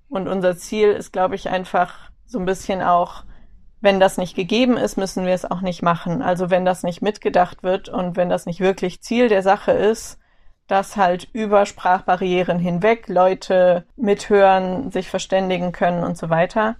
Und 0.09 0.27
unser 0.27 0.57
Ziel 0.57 0.91
ist, 0.91 1.11
glaube 1.11 1.35
ich, 1.35 1.49
einfach 1.49 2.11
so 2.25 2.39
ein 2.39 2.45
bisschen 2.45 2.81
auch, 2.81 3.23
wenn 3.81 3.99
das 3.99 4.17
nicht 4.17 4.35
gegeben 4.35 4.77
ist, 4.77 4.97
müssen 4.97 5.25
wir 5.25 5.33
es 5.33 5.49
auch 5.49 5.61
nicht 5.61 5.81
machen. 5.81 6.21
Also 6.21 6.49
wenn 6.49 6.65
das 6.65 6.83
nicht 6.83 7.01
mitgedacht 7.01 7.63
wird 7.63 7.89
und 7.89 8.15
wenn 8.15 8.29
das 8.29 8.45
nicht 8.45 8.59
wirklich 8.59 9.01
Ziel 9.01 9.29
der 9.29 9.43
Sache 9.43 9.71
ist, 9.71 10.19
dass 10.67 10.97
halt 10.97 11.27
über 11.33 11.65
Sprachbarrieren 11.65 12.57
hinweg 12.57 13.07
Leute 13.07 13.85
mithören, 13.95 14.91
sich 14.91 15.09
verständigen 15.09 15.71
können 15.71 16.03
und 16.03 16.17
so 16.17 16.29
weiter, 16.29 16.75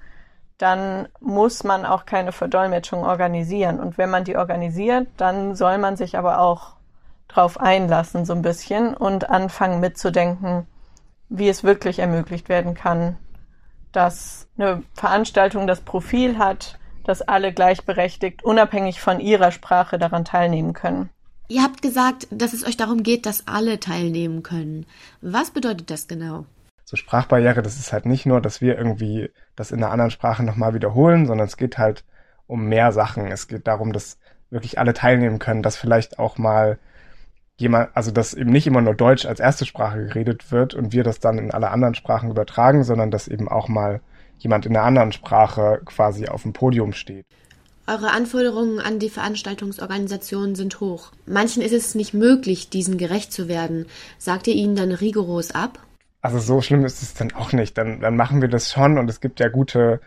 dann 0.58 1.08
muss 1.20 1.64
man 1.64 1.86
auch 1.86 2.06
keine 2.06 2.32
Verdolmetschung 2.32 3.04
organisieren. 3.04 3.80
Und 3.80 3.98
wenn 3.98 4.10
man 4.10 4.24
die 4.24 4.38
organisiert, 4.38 5.08
dann 5.18 5.56
soll 5.56 5.78
man 5.78 5.98
sich 5.98 6.18
aber 6.18 6.40
auch 6.40 6.76
drauf 7.28 7.60
einlassen, 7.60 8.26
so 8.26 8.34
ein 8.34 8.42
bisschen 8.42 8.96
und 8.96 9.30
anfangen 9.30 9.80
mitzudenken, 9.80 10.68
wie 11.30 11.50
es 11.50 11.64
wirklich 11.64 12.00
ermöglicht 12.00 12.50
werden 12.50 12.74
kann, 12.74 13.18
dass 13.92 14.48
eine 14.58 14.84
Veranstaltung 14.94 15.68
das 15.68 15.82
Profil 15.82 16.38
hat, 16.38 16.80
dass 17.06 17.22
alle 17.22 17.54
gleichberechtigt, 17.54 18.44
unabhängig 18.44 19.00
von 19.00 19.20
ihrer 19.20 19.52
Sprache 19.52 19.98
daran 19.98 20.26
teilnehmen 20.26 20.74
können. 20.74 21.10
Ihr 21.48 21.62
habt 21.62 21.82
gesagt, 21.82 22.28
dass 22.32 22.54
es 22.54 22.66
euch 22.66 22.76
darum 22.76 23.04
geht, 23.04 23.26
dass 23.26 23.48
alle 23.48 23.80
teilnehmen 23.80 24.42
können. 24.42 24.86
Was 25.22 25.52
bedeutet 25.52 25.92
das 25.92 26.08
genau? 26.08 26.46
So 26.86 26.98
Sprachbarriere, 26.98 27.62
das 27.62 27.78
ist 27.78 27.94
halt 27.94 28.06
nicht 28.06 28.26
nur, 28.26 28.42
dass 28.42 28.62
wir 28.62 28.78
irgendwie 28.78 29.30
das 29.56 29.72
in 29.72 29.84
einer 29.84 29.92
anderen 29.92 30.12
Sprache 30.12 30.44
nochmal 30.44 30.74
wiederholen, 30.74 31.26
sondern 31.26 31.48
es 31.48 31.58
geht 31.58 31.78
halt 31.78 32.04
um 32.48 32.66
mehr 32.66 32.92
Sachen. 32.92 33.28
Es 33.32 33.48
geht 33.48 33.68
darum, 33.68 33.94
dass 33.94 34.18
wirklich 34.50 34.80
alle 34.80 34.94
teilnehmen 34.94 35.40
können, 35.40 35.64
dass 35.64 35.78
vielleicht 35.78 36.20
auch 36.20 36.38
mal 36.38 36.80
jemand, 37.58 37.96
also 37.96 38.12
dass 38.12 38.34
eben 38.34 38.52
nicht 38.52 38.68
immer 38.68 38.82
nur 38.82 38.96
Deutsch 38.96 39.26
als 39.26 39.40
erste 39.40 39.66
Sprache 39.66 40.06
geredet 40.06 40.52
wird 40.52 40.74
und 40.74 40.94
wir 40.94 41.04
das 41.04 41.20
dann 41.20 41.38
in 41.38 41.52
alle 41.52 41.72
anderen 41.72 41.96
Sprachen 41.96 42.30
übertragen, 42.30 42.84
sondern 42.84 43.12
dass 43.12 43.28
eben 43.28 43.48
auch 43.48 43.68
mal 43.68 44.02
jemand 44.40 44.66
in 44.66 44.76
einer 44.76 44.86
anderen 44.86 45.12
Sprache 45.12 45.82
quasi 45.86 46.28
auf 46.28 46.44
dem 46.44 46.54
Podium 46.54 46.94
steht. 46.94 47.26
Eure 47.88 48.12
Anforderungen 48.12 48.80
an 48.80 48.98
die 48.98 49.10
Veranstaltungsorganisationen 49.10 50.56
sind 50.56 50.80
hoch. 50.80 51.12
Manchen 51.28 51.62
ist 51.62 51.72
es 51.72 51.94
nicht 51.94 52.16
möglich, 52.16 52.70
diesen 52.70 52.98
gerecht 52.98 53.32
zu 53.32 53.48
werden. 53.48 53.86
Sagt 54.18 54.48
ihr 54.48 54.56
ihnen 54.56 54.76
dann 54.76 54.92
rigoros 54.92 55.52
ab? 55.52 55.80
Also 56.22 56.40
so 56.40 56.62
schlimm 56.62 56.84
ist 56.84 57.04
es 57.04 57.14
dann 57.14 57.34
auch 57.34 57.52
nicht. 57.52 57.78
Dann, 57.78 58.00
dann 58.00 58.16
machen 58.16 58.42
wir 58.42 58.48
das 58.48 58.72
schon 58.72 58.98
und 58.98 59.08
es 59.08 59.22
gibt 59.22 59.40
ja 59.40 59.50
gute, 59.50 60.02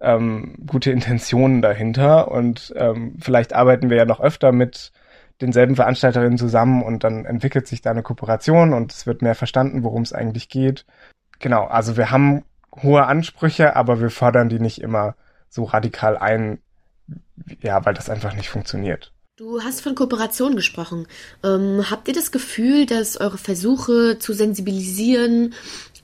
ähm, 0.00 0.56
gute 0.66 0.90
Intentionen 0.90 1.62
dahinter 1.62 2.30
und 2.30 2.74
ähm, 2.76 3.16
vielleicht 3.18 3.54
arbeiten 3.54 3.88
wir 3.88 3.96
ja 3.96 4.04
noch 4.04 4.20
öfter 4.20 4.52
mit 4.52 4.92
denselben 5.40 5.74
Veranstalterinnen 5.74 6.36
zusammen 6.36 6.82
und 6.82 7.02
dann 7.02 7.24
entwickelt 7.24 7.66
sich 7.66 7.80
da 7.80 7.90
eine 7.90 8.02
Kooperation 8.02 8.74
und 8.74 8.92
es 8.92 9.06
wird 9.06 9.22
mehr 9.22 9.34
verstanden, 9.34 9.82
worum 9.82 10.02
es 10.02 10.12
eigentlich 10.12 10.50
geht. 10.50 10.84
Genau, 11.38 11.64
also 11.64 11.96
wir 11.96 12.10
haben 12.10 12.44
hohe 12.82 13.04
Ansprüche, 13.06 13.76
aber 13.76 14.00
wir 14.00 14.10
fordern 14.10 14.48
die 14.48 14.60
nicht 14.60 14.80
immer 14.80 15.14
so 15.48 15.64
radikal 15.64 16.16
ein, 16.16 16.58
ja, 17.60 17.84
weil 17.84 17.94
das 17.94 18.08
einfach 18.08 18.34
nicht 18.34 18.48
funktioniert. 18.48 19.12
Du 19.36 19.62
hast 19.62 19.80
von 19.80 19.94
Kooperation 19.94 20.56
gesprochen. 20.56 21.06
Ähm, 21.42 21.90
habt 21.90 22.06
ihr 22.06 22.14
das 22.14 22.32
Gefühl, 22.32 22.86
dass 22.86 23.16
eure 23.16 23.38
Versuche 23.38 24.18
zu 24.18 24.34
sensibilisieren 24.34 25.54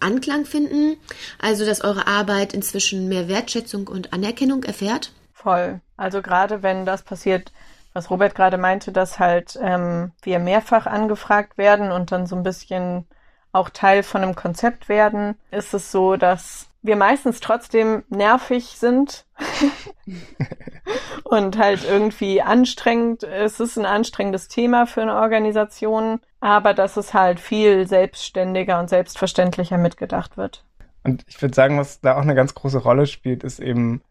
Anklang 0.00 0.44
finden? 0.44 0.96
Also, 1.38 1.66
dass 1.66 1.82
eure 1.82 2.06
Arbeit 2.06 2.54
inzwischen 2.54 3.08
mehr 3.08 3.28
Wertschätzung 3.28 3.87
und 3.87 4.12
Anerkennung 4.12 4.64
erfährt? 4.64 5.12
Voll. 5.32 5.80
Also 5.96 6.22
gerade 6.22 6.62
wenn 6.62 6.87
das 6.87 7.02
passiert, 7.02 7.52
was 7.92 8.10
Robert 8.10 8.34
gerade 8.34 8.58
meinte, 8.58 8.92
dass 8.92 9.18
halt 9.18 9.58
ähm, 9.60 10.12
wir 10.22 10.38
mehrfach 10.38 10.87
angefragt 10.87 11.58
werden 11.58 11.92
und 11.92 12.12
dann 12.12 12.26
so 12.26 12.37
ein 12.37 12.42
bisschen 12.42 13.06
auch 13.52 13.71
Teil 13.71 14.02
von 14.02 14.23
einem 14.23 14.35
Konzept 14.35 14.88
werden, 14.88 15.37
ist 15.50 15.75
es 15.75 15.90
so, 15.90 16.17
dass 16.17 16.69
wir 16.83 16.97
meistens 16.97 17.40
trotzdem 17.40 18.05
nervig 18.09 18.76
sind 18.76 19.26
und 21.25 21.59
halt 21.59 21.85
irgendwie 21.85 22.40
anstrengend. 22.40 23.25
Es 23.25 23.61
ist 23.61 23.76
ein 23.76 23.87
anstrengendes 23.87 24.49
Thema 24.49 24.87
für 24.87 25.02
eine 25.02 25.17
Organisation, 25.17 26.21
aber 26.40 26.75
dass 26.75 26.97
es 26.97 27.14
halt 27.14 27.40
viel 27.40 27.87
selbstständiger 27.87 28.78
und 28.78 28.88
selbstverständlicher 28.88 29.78
mitgedacht 29.78 30.37
wird. 30.37 30.64
Und 31.02 31.25
ich 31.26 31.40
würde 31.40 31.55
sagen, 31.55 31.78
was 31.78 32.00
da 32.00 32.17
auch 32.17 32.23
eine 32.23 32.35
ganz 32.35 32.55
große 32.55 32.78
Rolle 32.78 33.07
spielt, 33.07 33.43
ist 33.43 33.61
eben, 33.61 34.02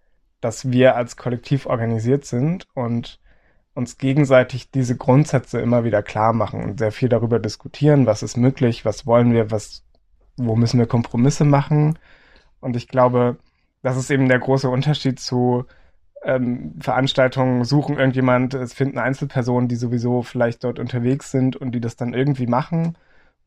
dass 0.42 0.72
wir 0.72 0.96
als 0.96 1.18
Kollektiv 1.18 1.66
organisiert 1.66 2.26
sind 2.26 2.68
und 2.74 3.20
uns 3.78 4.00
gegenseitig 4.00 4.72
diese 4.72 4.98
Grundsätze 4.98 5.60
immer 5.60 5.84
wieder 5.84 6.02
klar 6.02 6.34
machen 6.34 6.64
und 6.64 6.80
sehr 6.80 6.92
viel 6.92 7.10
darüber 7.10 7.38
diskutieren, 7.38 8.08
was 8.08 8.24
ist 8.24 8.36
möglich, 8.36 8.86
was 8.86 9.06
wollen 9.06 9.34
wir, 9.34 9.52
was, 9.52 9.84
wo 10.36 10.56
müssen 10.56 10.80
wir 10.80 10.88
Kompromisse 10.88 11.46
machen. 11.46 12.00
Und 12.60 12.76
ich 12.76 12.88
glaube, 12.88 13.38
das 13.84 13.96
ist 13.96 14.10
eben 14.10 14.30
der 14.30 14.40
große 14.40 14.68
Unterschied 14.68 15.20
zu 15.20 15.66
ähm, 16.24 16.74
Veranstaltungen, 16.80 17.66
suchen 17.66 17.98
irgendjemand, 18.00 18.56
es 18.56 18.74
finden 18.74 18.98
Einzelpersonen, 18.98 19.70
die 19.70 19.76
sowieso 19.76 20.24
vielleicht 20.24 20.64
dort 20.64 20.80
unterwegs 20.80 21.30
sind 21.30 21.56
und 21.56 21.72
die 21.74 21.80
das 21.80 21.96
dann 21.96 22.16
irgendwie 22.16 22.48
machen. 22.48 22.98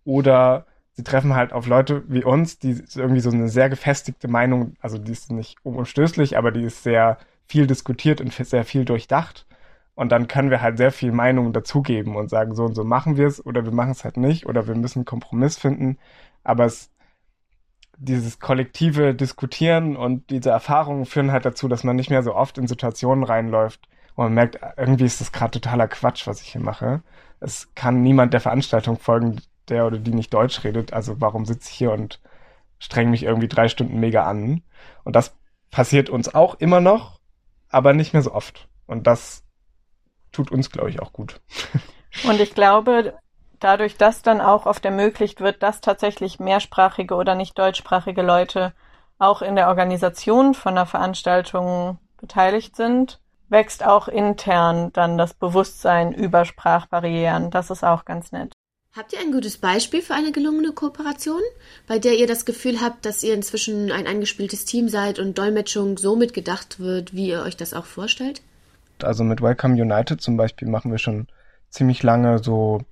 Oder 0.04 0.64
sie 0.92 1.02
treffen 1.02 1.34
halt 1.34 1.52
auf 1.52 1.66
Leute 1.66 2.04
wie 2.06 2.22
uns, 2.22 2.60
die 2.60 2.80
irgendwie 2.94 3.20
so 3.20 3.30
eine 3.30 3.48
sehr 3.48 3.68
gefestigte 3.68 4.28
Meinung, 4.28 4.76
also 4.80 4.96
die 4.96 5.10
ist 5.10 5.32
nicht 5.32 5.56
unumstößlich, 5.64 6.38
aber 6.38 6.52
die 6.52 6.62
ist 6.62 6.84
sehr 6.84 7.18
viel 7.48 7.66
diskutiert 7.66 8.20
und 8.20 8.32
sehr 8.32 8.64
viel 8.64 8.84
durchdacht. 8.84 9.44
Und 10.00 10.08
dann 10.12 10.28
können 10.28 10.48
wir 10.48 10.62
halt 10.62 10.78
sehr 10.78 10.92
viel 10.92 11.12
Meinung 11.12 11.52
dazugeben 11.52 12.16
und 12.16 12.30
sagen, 12.30 12.54
so 12.54 12.64
und 12.64 12.74
so 12.74 12.84
machen 12.84 13.18
wir 13.18 13.26
es 13.26 13.44
oder 13.44 13.66
wir 13.66 13.72
machen 13.72 13.90
es 13.90 14.02
halt 14.02 14.16
nicht 14.16 14.46
oder 14.46 14.66
wir 14.66 14.74
müssen 14.74 15.00
einen 15.00 15.04
Kompromiss 15.04 15.58
finden. 15.58 15.98
Aber 16.42 16.64
es, 16.64 16.90
dieses 17.98 18.38
kollektive 18.38 19.14
Diskutieren 19.14 19.98
und 19.98 20.30
diese 20.30 20.48
Erfahrungen 20.48 21.04
führen 21.04 21.32
halt 21.32 21.44
dazu, 21.44 21.68
dass 21.68 21.84
man 21.84 21.96
nicht 21.96 22.08
mehr 22.08 22.22
so 22.22 22.34
oft 22.34 22.56
in 22.56 22.66
Situationen 22.66 23.24
reinläuft, 23.24 23.90
wo 24.16 24.22
man 24.22 24.32
merkt, 24.32 24.58
irgendwie 24.78 25.04
ist 25.04 25.20
das 25.20 25.32
gerade 25.32 25.50
totaler 25.50 25.86
Quatsch, 25.86 26.26
was 26.26 26.40
ich 26.40 26.48
hier 26.48 26.62
mache. 26.62 27.02
Es 27.38 27.68
kann 27.74 28.02
niemand 28.02 28.32
der 28.32 28.40
Veranstaltung 28.40 28.96
folgen, 28.96 29.42
der 29.68 29.86
oder 29.86 29.98
die 29.98 30.14
nicht 30.14 30.32
Deutsch 30.32 30.64
redet. 30.64 30.94
Also 30.94 31.20
warum 31.20 31.44
sitze 31.44 31.68
ich 31.70 31.76
hier 31.76 31.92
und 31.92 32.22
streng 32.78 33.10
mich 33.10 33.24
irgendwie 33.24 33.48
drei 33.48 33.68
Stunden 33.68 34.00
mega 34.00 34.24
an? 34.24 34.62
Und 35.04 35.14
das 35.14 35.36
passiert 35.70 36.08
uns 36.08 36.34
auch 36.34 36.54
immer 36.54 36.80
noch, 36.80 37.20
aber 37.68 37.92
nicht 37.92 38.14
mehr 38.14 38.22
so 38.22 38.32
oft. 38.32 38.66
Und 38.86 39.06
das 39.06 39.44
tut 40.40 40.52
uns, 40.52 40.70
glaube 40.70 40.90
ich, 40.90 41.00
auch 41.00 41.12
gut. 41.12 41.40
Und 42.24 42.40
ich 42.40 42.54
glaube, 42.54 43.14
dadurch, 43.58 43.96
dass 43.96 44.22
dann 44.22 44.40
auch 44.40 44.66
oft 44.66 44.84
ermöglicht 44.84 45.40
wird, 45.40 45.62
dass 45.62 45.80
tatsächlich 45.80 46.40
mehrsprachige 46.40 47.14
oder 47.14 47.34
nicht 47.34 47.58
deutschsprachige 47.58 48.22
Leute 48.22 48.72
auch 49.18 49.42
in 49.42 49.54
der 49.54 49.68
Organisation 49.68 50.54
von 50.54 50.72
einer 50.72 50.86
Veranstaltung 50.86 51.98
beteiligt 52.18 52.74
sind, 52.74 53.20
wächst 53.48 53.84
auch 53.84 54.08
intern 54.08 54.92
dann 54.92 55.18
das 55.18 55.34
Bewusstsein 55.34 56.12
über 56.12 56.44
Sprachbarrieren. 56.44 57.50
Das 57.50 57.70
ist 57.70 57.84
auch 57.84 58.04
ganz 58.04 58.32
nett. 58.32 58.52
Habt 58.96 59.12
ihr 59.12 59.20
ein 59.20 59.30
gutes 59.30 59.58
Beispiel 59.58 60.02
für 60.02 60.14
eine 60.14 60.32
gelungene 60.32 60.72
Kooperation, 60.72 61.40
bei 61.86 62.00
der 62.00 62.18
ihr 62.18 62.26
das 62.26 62.44
Gefühl 62.44 62.80
habt, 62.80 63.04
dass 63.04 63.22
ihr 63.22 63.34
inzwischen 63.34 63.92
ein 63.92 64.08
eingespieltes 64.08 64.64
Team 64.64 64.88
seid 64.88 65.20
und 65.20 65.38
Dolmetschung 65.38 65.96
so 65.96 66.16
mitgedacht 66.16 66.80
wird, 66.80 67.14
wie 67.14 67.28
ihr 67.28 67.42
euch 67.42 67.56
das 67.56 67.72
auch 67.72 67.84
vorstellt? 67.84 68.42
Also 69.04 69.24
mit 69.24 69.42
Welcome 69.42 69.80
United 69.80 70.20
zum 70.20 70.36
Beispiel 70.36 70.68
machen 70.68 70.90
wir 70.90 70.98
schon 70.98 71.26
ziemlich 71.68 72.02
lange 72.02 72.38
so, 72.38 72.82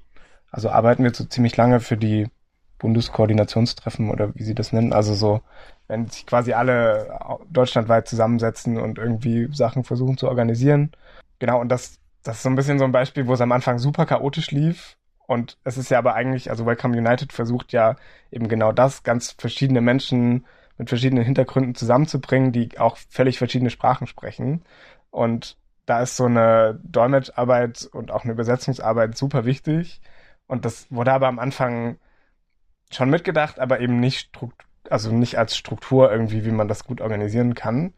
also 0.51 0.71
arbeiten 0.71 1.05
wir 1.05 1.13
so 1.13 1.25
ziemlich 1.25 1.57
lange 1.57 1.81
für 1.81 1.97
die 1.97 2.29
Bundeskoordinationstreffen 2.79 4.11
oder 4.11 4.35
wie 4.35 4.45
sie 4.45 4.55
das 4.55 4.73
nennen. 4.73 4.93
Also 4.93 5.15
so, 5.15 5.41
wenn 5.89 6.07
sich 6.09 6.27
quasi 6.27 6.53
alle 6.53 7.19
deutschlandweit 7.51 8.09
zusammensetzen 8.09 8.79
und 8.79 8.99
irgendwie 8.99 9.49
Sachen 9.53 9.85
versuchen 9.85 10.17
zu 10.17 10.29
organisieren. 10.29 10.93
Genau, 11.39 11.61
und 11.61 11.69
das, 11.71 11.99
das 12.23 12.37
ist 12.37 12.43
so 12.43 12.51
ein 12.51 12.57
bisschen 12.57 12.79
so 12.79 12.85
ein 12.85 12.93
Beispiel, 12.93 13.27
wo 13.27 13.35
es 13.35 13.41
am 13.41 13.53
Anfang 13.53 13.79
super 13.79 14.07
chaotisch 14.07 14.51
lief. 14.51 14.97
Und 15.27 15.59
es 15.65 15.77
ist 15.77 15.91
ja 15.91 15.99
aber 15.99 16.15
eigentlich, 16.15 16.51
also 16.51 16.65
Welcome 16.65 16.97
United 16.97 17.33
versucht 17.33 17.73
ja 17.73 17.97
eben 18.31 18.49
genau 18.49 18.73
das, 18.73 19.03
ganz 19.03 19.33
verschiedene 19.33 19.81
Menschen 19.81 20.47
mit 20.79 20.89
verschiedenen 20.89 21.25
Hintergründen 21.25 21.75
zusammenzubringen, 21.75 22.53
die 22.53 22.79
auch 22.79 22.97
völlig 23.11 23.39
verschiedene 23.39 23.71
Sprachen 23.71 24.07
sprechen. 24.07 24.63
Und 25.11 25.57
da 25.89 26.03
ist 26.03 26.17
so 26.17 26.27
eine 26.27 26.79
Dolmetscharbeit 26.85 27.89
und 27.93 28.11
auch 28.11 28.25
eine 28.25 28.33
Übersetzungsarbeit 28.35 29.17
super 29.17 29.45
wichtig. 29.47 30.01
Und 30.47 30.65
das 30.65 30.87
wurde 30.91 31.13
aber 31.13 31.29
am 31.29 31.39
Anfang 31.39 31.99
schon 32.91 33.11
mitgedacht, 33.11 33.59
aber 33.59 33.81
eben 33.81 34.01
nicht 34.01 34.31
also 34.91 35.13
nicht 35.13 35.39
als 35.39 35.57
Struktur 35.57 36.11
irgendwie, 36.11 36.45
wie 36.45 36.51
man 36.51 36.69
das 36.69 36.85
gut 36.85 37.01
organisieren 37.01 37.55
kann. 37.55 37.95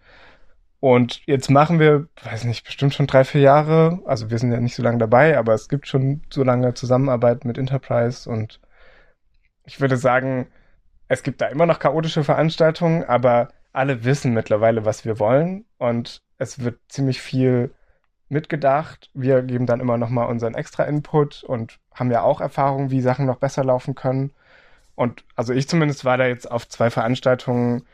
Und 0.80 1.20
jetzt 1.26 1.50
machen 1.50 1.78
wir, 1.78 2.08
weiß 2.22 2.44
nicht, 2.44 2.64
bestimmt 2.64 2.94
schon 2.94 3.06
drei, 3.06 3.24
vier 3.24 3.42
Jahre. 3.42 4.00
Also 4.06 4.30
wir 4.30 4.38
sind 4.38 4.52
ja 4.52 4.60
nicht 4.60 4.76
so 4.76 4.82
lange 4.82 4.98
dabei, 4.98 5.36
aber 5.36 5.52
es 5.54 5.68
gibt 5.68 5.86
schon 5.86 6.22
so 6.30 6.42
lange 6.42 6.74
Zusammenarbeit 6.74 7.44
mit 7.44 7.58
Enterprise 7.58 8.28
und 8.30 8.60
ich 9.64 9.80
würde 9.80 9.96
sagen, 9.96 10.48
es 11.08 11.22
gibt 11.22 11.40
da 11.40 11.48
immer 11.48 11.66
noch 11.66 11.80
chaotische 11.80 12.24
Veranstaltungen, 12.24 13.04
aber 13.04 13.48
alle 13.72 14.04
wissen 14.04 14.32
mittlerweile, 14.32 14.84
was 14.84 15.04
wir 15.04 15.18
wollen 15.18 15.66
und 15.78 16.22
es 16.38 16.64
wird 16.64 16.78
ziemlich 16.88 17.20
viel 17.20 17.74
mitgedacht. 18.30 19.10
Wir 19.14 19.42
geben 19.42 19.66
dann 19.66 19.80
immer 19.80 19.98
noch 19.98 20.10
mal 20.10 20.24
unseren 20.24 20.54
extra 20.54 20.84
Input 20.84 21.42
und 21.44 21.78
haben 21.94 22.10
ja 22.10 22.22
auch 22.22 22.40
Erfahrung, 22.40 22.90
wie 22.90 23.00
Sachen 23.00 23.26
noch 23.26 23.38
besser 23.38 23.64
laufen 23.64 23.94
können. 23.94 24.32
Und 24.94 25.24
also 25.36 25.52
ich 25.52 25.68
zumindest 25.68 26.04
war 26.04 26.18
da 26.18 26.26
jetzt 26.26 26.50
auf 26.50 26.68
zwei 26.68 26.90
Veranstaltungen, 26.90 27.84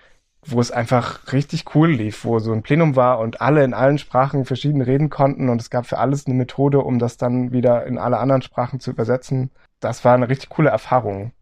wo 0.45 0.61
es 0.61 0.71
einfach 0.71 1.33
richtig 1.33 1.75
cool 1.75 1.90
lief, 1.90 2.25
wo 2.25 2.38
so 2.38 2.52
ein 2.52 2.62
Plenum 2.62 2.97
war 2.97 3.19
und 3.19 3.40
alle 3.40 3.64
in 3.64 3.75
allen 3.75 3.99
Sprachen 3.99 4.45
verschieden 4.45 4.81
reden 4.81 5.11
konnten 5.11 5.49
und 5.49 5.61
es 5.61 5.71
gab 5.71 5.87
für 5.87 5.99
alles 5.99 6.26
eine 6.26 6.37
Methode, 6.37 6.81
um 6.81 6.99
das 6.99 7.16
dann 7.16 7.52
wieder 7.52 7.87
in 7.87 7.99
alle 7.99 8.19
anderen 8.19 8.43
Sprachen 8.43 8.81
zu 8.81 8.90
übersetzen. 8.90 9.50
Das 9.81 10.05
war 10.05 10.14
eine 10.14 10.28
richtig 10.28 10.50
coole 10.50 10.71
Erfahrung. 10.71 11.33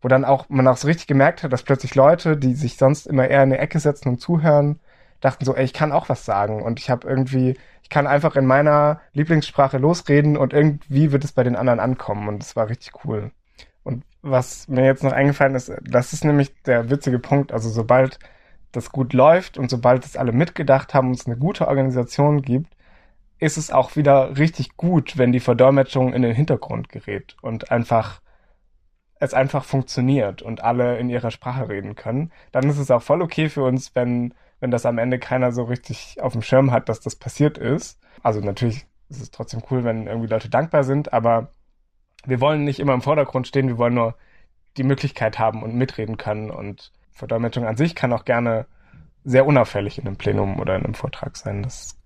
Wo 0.00 0.08
dann 0.08 0.24
auch 0.24 0.48
man 0.48 0.68
auch 0.68 0.76
so 0.76 0.86
richtig 0.86 1.06
gemerkt 1.06 1.42
hat, 1.42 1.52
dass 1.52 1.62
plötzlich 1.62 1.94
Leute, 1.94 2.36
die 2.36 2.54
sich 2.54 2.76
sonst 2.76 3.06
immer 3.06 3.26
eher 3.28 3.42
in 3.42 3.52
eine 3.52 3.58
Ecke 3.58 3.80
setzen 3.80 4.08
und 4.08 4.20
zuhören, 4.20 4.78
dachten 5.24 5.44
so, 5.44 5.54
ey, 5.54 5.64
ich 5.64 5.72
kann 5.72 5.92
auch 5.92 6.08
was 6.08 6.24
sagen 6.24 6.62
und 6.62 6.78
ich 6.78 6.90
habe 6.90 7.08
irgendwie, 7.08 7.56
ich 7.82 7.88
kann 7.88 8.06
einfach 8.06 8.36
in 8.36 8.46
meiner 8.46 9.00
Lieblingssprache 9.12 9.78
losreden 9.78 10.36
und 10.36 10.52
irgendwie 10.52 11.12
wird 11.12 11.24
es 11.24 11.32
bei 11.32 11.42
den 11.42 11.56
anderen 11.56 11.80
ankommen 11.80 12.28
und 12.28 12.42
es 12.42 12.56
war 12.56 12.68
richtig 12.68 13.04
cool. 13.04 13.30
Und 13.82 14.04
was 14.22 14.68
mir 14.68 14.84
jetzt 14.84 15.02
noch 15.02 15.12
eingefallen 15.12 15.54
ist, 15.54 15.72
das 15.82 16.12
ist 16.12 16.24
nämlich 16.24 16.54
der 16.62 16.90
witzige 16.90 17.18
Punkt, 17.18 17.52
also 17.52 17.70
sobald 17.70 18.18
das 18.72 18.90
gut 18.90 19.12
läuft 19.12 19.56
und 19.56 19.70
sobald 19.70 20.04
es 20.04 20.16
alle 20.16 20.32
mitgedacht 20.32 20.94
haben 20.94 21.08
und 21.08 21.18
es 21.18 21.26
eine 21.26 21.36
gute 21.36 21.68
Organisation 21.68 22.42
gibt, 22.42 22.74
ist 23.38 23.56
es 23.56 23.70
auch 23.70 23.96
wieder 23.96 24.36
richtig 24.36 24.76
gut, 24.76 25.16
wenn 25.16 25.32
die 25.32 25.40
Verdolmetschung 25.40 26.12
in 26.12 26.22
den 26.22 26.34
Hintergrund 26.34 26.88
gerät 26.88 27.36
und 27.40 27.70
einfach 27.70 28.20
es 29.20 29.32
einfach 29.32 29.64
funktioniert 29.64 30.42
und 30.42 30.62
alle 30.62 30.98
in 30.98 31.08
ihrer 31.08 31.30
Sprache 31.30 31.68
reden 31.68 31.94
können. 31.94 32.30
Dann 32.52 32.68
ist 32.68 32.78
es 32.78 32.90
auch 32.90 33.02
voll 33.02 33.22
okay 33.22 33.48
für 33.48 33.62
uns, 33.62 33.94
wenn 33.94 34.34
wenn 34.60 34.70
das 34.70 34.86
am 34.86 34.98
Ende 34.98 35.18
keiner 35.18 35.52
so 35.52 35.64
richtig 35.64 36.18
auf 36.20 36.32
dem 36.32 36.42
Schirm 36.42 36.70
hat, 36.70 36.88
dass 36.88 37.00
das 37.00 37.16
passiert 37.16 37.58
ist. 37.58 37.98
Also 38.22 38.40
natürlich 38.40 38.86
ist 39.08 39.20
es 39.20 39.30
trotzdem 39.30 39.62
cool, 39.70 39.84
wenn 39.84 40.06
irgendwie 40.06 40.28
Leute 40.28 40.48
dankbar 40.48 40.84
sind, 40.84 41.12
aber 41.12 41.50
wir 42.24 42.40
wollen 42.40 42.64
nicht 42.64 42.80
immer 42.80 42.94
im 42.94 43.02
Vordergrund 43.02 43.46
stehen, 43.46 43.68
wir 43.68 43.78
wollen 43.78 43.94
nur 43.94 44.14
die 44.76 44.82
Möglichkeit 44.82 45.38
haben 45.38 45.62
und 45.62 45.74
mitreden 45.74 46.16
können. 46.16 46.50
Und 46.50 46.90
Verdolmetschung 47.12 47.66
an 47.66 47.76
sich 47.76 47.94
kann 47.94 48.12
auch 48.12 48.24
gerne 48.24 48.66
sehr 49.24 49.46
unauffällig 49.46 49.98
in 49.98 50.06
einem 50.06 50.16
Plenum 50.16 50.60
oder 50.60 50.76
in 50.76 50.84
einem 50.84 50.94
Vortrag 50.94 51.36
sein. 51.36 51.62
Das 51.62 51.96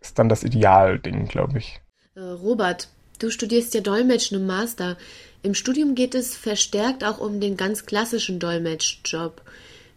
ist 0.00 0.18
dann 0.18 0.28
das 0.28 0.44
Idealding, 0.44 1.26
glaube 1.26 1.58
ich. 1.58 1.80
Äh, 2.14 2.20
Robert, 2.20 2.88
du 3.18 3.30
studierst 3.30 3.74
ja 3.74 3.80
Dolmetschen 3.80 4.38
im 4.38 4.46
Master. 4.46 4.96
Im 5.42 5.54
Studium 5.54 5.94
geht 5.94 6.14
es 6.14 6.36
verstärkt 6.36 7.04
auch 7.04 7.18
um 7.18 7.40
den 7.40 7.56
ganz 7.56 7.86
klassischen 7.86 8.38
Dolmetschjob. 8.38 9.42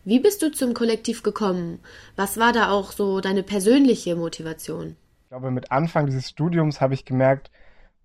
Wie 0.08 0.22
bist 0.22 0.42
du 0.42 0.54
zum 0.54 0.74
Kollektiv 0.74 1.22
gekommen? 1.22 1.80
Was 2.16 2.40
war 2.40 2.54
da 2.54 2.72
auch 2.72 2.94
so 2.94 3.20
deine 3.20 3.44
persönliche 3.44 4.16
Motivation? 4.16 4.96
Ich 5.24 5.28
glaube, 5.28 5.52
mit 5.52 5.70
Anfang 5.70 6.06
dieses 6.06 6.30
Studiums 6.30 6.80
habe 6.80 6.94
ich 6.94 7.04
gemerkt, 7.04 7.52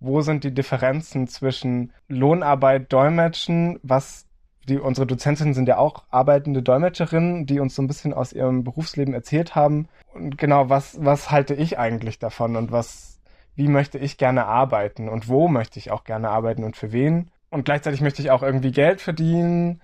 wo 0.00 0.20
sind 0.20 0.42
die 0.42 0.52
Differenzen 0.52 1.28
zwischen 1.28 1.92
Lohnarbeit, 2.08 2.92
Dolmetschen, 2.92 3.78
was 3.84 4.26
die, 4.68 4.80
unsere 4.80 5.06
Dozentinnen 5.06 5.54
sind 5.54 5.68
ja 5.68 5.78
auch 5.78 6.02
arbeitende 6.10 6.60
Dolmetscherinnen, 6.60 7.46
die 7.46 7.60
uns 7.60 7.76
so 7.76 7.82
ein 7.82 7.86
bisschen 7.86 8.14
aus 8.14 8.32
ihrem 8.32 8.64
Berufsleben 8.64 9.14
erzählt 9.14 9.54
haben. 9.54 9.86
Und 10.12 10.36
genau, 10.38 10.68
was, 10.68 10.96
was 10.98 11.30
halte 11.30 11.54
ich 11.54 11.78
eigentlich 11.78 12.18
davon 12.18 12.56
und 12.56 12.72
was, 12.72 13.20
wie 13.54 13.68
möchte 13.68 13.98
ich 13.98 14.18
gerne 14.18 14.46
arbeiten 14.46 15.08
und 15.08 15.28
wo 15.28 15.46
möchte 15.46 15.78
ich 15.78 15.92
auch 15.92 16.02
gerne 16.02 16.30
arbeiten 16.30 16.64
und 16.64 16.76
für 16.76 16.90
wen? 16.90 17.30
Und 17.50 17.64
gleichzeitig 17.64 18.00
möchte 18.00 18.22
ich 18.22 18.32
auch 18.32 18.42
irgendwie 18.42 18.72
Geld 18.72 19.00
verdienen 19.00 19.80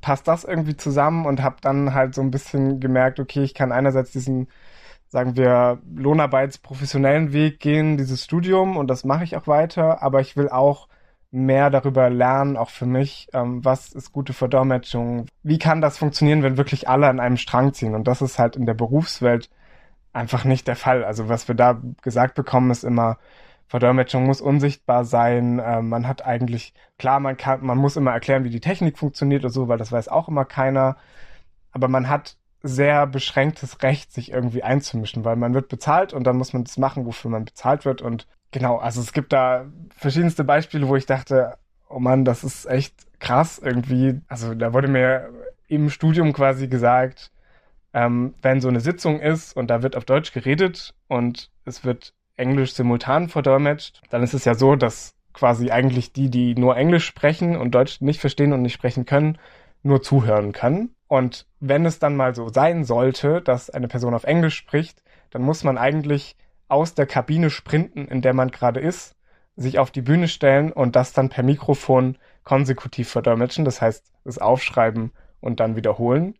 passt 0.00 0.28
das 0.28 0.44
irgendwie 0.44 0.76
zusammen 0.76 1.26
und 1.26 1.42
habe 1.42 1.56
dann 1.60 1.94
halt 1.94 2.14
so 2.14 2.20
ein 2.20 2.30
bisschen 2.30 2.80
gemerkt, 2.80 3.20
okay, 3.20 3.42
ich 3.42 3.54
kann 3.54 3.72
einerseits 3.72 4.12
diesen, 4.12 4.48
sagen 5.08 5.36
wir, 5.36 5.80
lohnarbeitsprofessionellen 5.94 7.32
Weg 7.32 7.60
gehen, 7.60 7.96
dieses 7.96 8.24
Studium 8.24 8.76
und 8.76 8.88
das 8.88 9.04
mache 9.04 9.24
ich 9.24 9.36
auch 9.36 9.46
weiter, 9.46 10.02
aber 10.02 10.20
ich 10.20 10.36
will 10.36 10.48
auch 10.48 10.88
mehr 11.32 11.70
darüber 11.70 12.10
lernen, 12.10 12.56
auch 12.56 12.70
für 12.70 12.86
mich, 12.86 13.28
ähm, 13.32 13.64
was 13.64 13.92
ist 13.92 14.12
gute 14.12 14.32
Verdolmetschung, 14.32 15.26
wie 15.42 15.58
kann 15.58 15.80
das 15.80 15.98
funktionieren, 15.98 16.42
wenn 16.42 16.56
wirklich 16.56 16.88
alle 16.88 17.06
an 17.08 17.20
einem 17.20 17.36
Strang 17.36 17.72
ziehen 17.72 17.94
und 17.94 18.08
das 18.08 18.22
ist 18.22 18.38
halt 18.38 18.56
in 18.56 18.66
der 18.66 18.74
Berufswelt 18.74 19.48
einfach 20.12 20.44
nicht 20.44 20.66
der 20.68 20.76
Fall. 20.76 21.04
Also 21.04 21.28
was 21.28 21.48
wir 21.48 21.54
da 21.54 21.80
gesagt 22.02 22.34
bekommen, 22.34 22.70
ist 22.70 22.84
immer, 22.84 23.18
Verdolmetschung 23.70 24.24
muss 24.24 24.40
unsichtbar 24.40 25.04
sein. 25.04 25.60
Äh, 25.60 25.80
man 25.80 26.08
hat 26.08 26.26
eigentlich, 26.26 26.74
klar, 26.98 27.20
man 27.20 27.36
kann, 27.36 27.64
man 27.64 27.78
muss 27.78 27.96
immer 27.96 28.10
erklären, 28.10 28.42
wie 28.42 28.50
die 28.50 28.60
Technik 28.60 28.98
funktioniert 28.98 29.44
oder 29.44 29.52
so, 29.52 29.68
weil 29.68 29.78
das 29.78 29.92
weiß 29.92 30.08
auch 30.08 30.26
immer 30.26 30.44
keiner. 30.44 30.96
Aber 31.70 31.86
man 31.86 32.08
hat 32.08 32.36
sehr 32.64 33.06
beschränktes 33.06 33.80
Recht, 33.84 34.12
sich 34.12 34.32
irgendwie 34.32 34.64
einzumischen, 34.64 35.24
weil 35.24 35.36
man 35.36 35.54
wird 35.54 35.68
bezahlt 35.68 36.12
und 36.12 36.24
dann 36.24 36.36
muss 36.36 36.52
man 36.52 36.64
das 36.64 36.78
machen, 36.78 37.06
wofür 37.06 37.30
man 37.30 37.44
bezahlt 37.44 37.84
wird. 37.84 38.02
Und 38.02 38.26
genau, 38.50 38.78
also 38.78 39.00
es 39.00 39.12
gibt 39.12 39.32
da 39.32 39.66
verschiedenste 39.96 40.42
Beispiele, 40.42 40.88
wo 40.88 40.96
ich 40.96 41.06
dachte, 41.06 41.56
oh 41.88 42.00
Mann, 42.00 42.24
das 42.24 42.42
ist 42.42 42.66
echt 42.66 43.20
krass 43.20 43.60
irgendwie. 43.60 44.20
Also 44.26 44.52
da 44.54 44.72
wurde 44.72 44.88
mir 44.88 45.30
im 45.68 45.90
Studium 45.90 46.32
quasi 46.32 46.66
gesagt, 46.66 47.30
ähm, 47.92 48.34
wenn 48.42 48.60
so 48.60 48.66
eine 48.66 48.80
Sitzung 48.80 49.20
ist 49.20 49.56
und 49.56 49.68
da 49.68 49.84
wird 49.84 49.94
auf 49.94 50.04
Deutsch 50.04 50.32
geredet 50.32 50.92
und 51.06 51.50
es 51.64 51.84
wird 51.84 52.14
Englisch 52.40 52.72
simultan 52.72 53.28
verdolmetscht, 53.28 54.02
dann 54.10 54.22
ist 54.22 54.34
es 54.34 54.44
ja 54.44 54.54
so, 54.54 54.74
dass 54.74 55.14
quasi 55.32 55.70
eigentlich 55.70 56.12
die, 56.12 56.30
die 56.30 56.54
nur 56.54 56.76
Englisch 56.76 57.06
sprechen 57.06 57.56
und 57.56 57.72
Deutsch 57.72 58.00
nicht 58.00 58.20
verstehen 58.20 58.52
und 58.52 58.62
nicht 58.62 58.72
sprechen 58.72 59.06
können, 59.06 59.38
nur 59.82 60.02
zuhören 60.02 60.52
können. 60.52 60.94
Und 61.06 61.46
wenn 61.60 61.86
es 61.86 61.98
dann 61.98 62.16
mal 62.16 62.34
so 62.34 62.48
sein 62.48 62.84
sollte, 62.84 63.40
dass 63.40 63.70
eine 63.70 63.88
Person 63.88 64.14
auf 64.14 64.24
Englisch 64.24 64.56
spricht, 64.56 65.02
dann 65.30 65.42
muss 65.42 65.64
man 65.64 65.78
eigentlich 65.78 66.36
aus 66.68 66.94
der 66.94 67.06
Kabine 67.06 67.50
sprinten, 67.50 68.06
in 68.06 68.22
der 68.22 68.34
man 68.34 68.50
gerade 68.50 68.80
ist, 68.80 69.16
sich 69.56 69.78
auf 69.78 69.90
die 69.90 70.02
Bühne 70.02 70.28
stellen 70.28 70.72
und 70.72 70.96
das 70.96 71.12
dann 71.12 71.28
per 71.28 71.42
Mikrofon 71.42 72.16
konsekutiv 72.44 73.10
verdolmetschen. 73.10 73.64
Das 73.64 73.80
heißt, 73.80 74.12
es 74.24 74.38
aufschreiben 74.38 75.12
und 75.40 75.60
dann 75.60 75.76
wiederholen. 75.76 76.34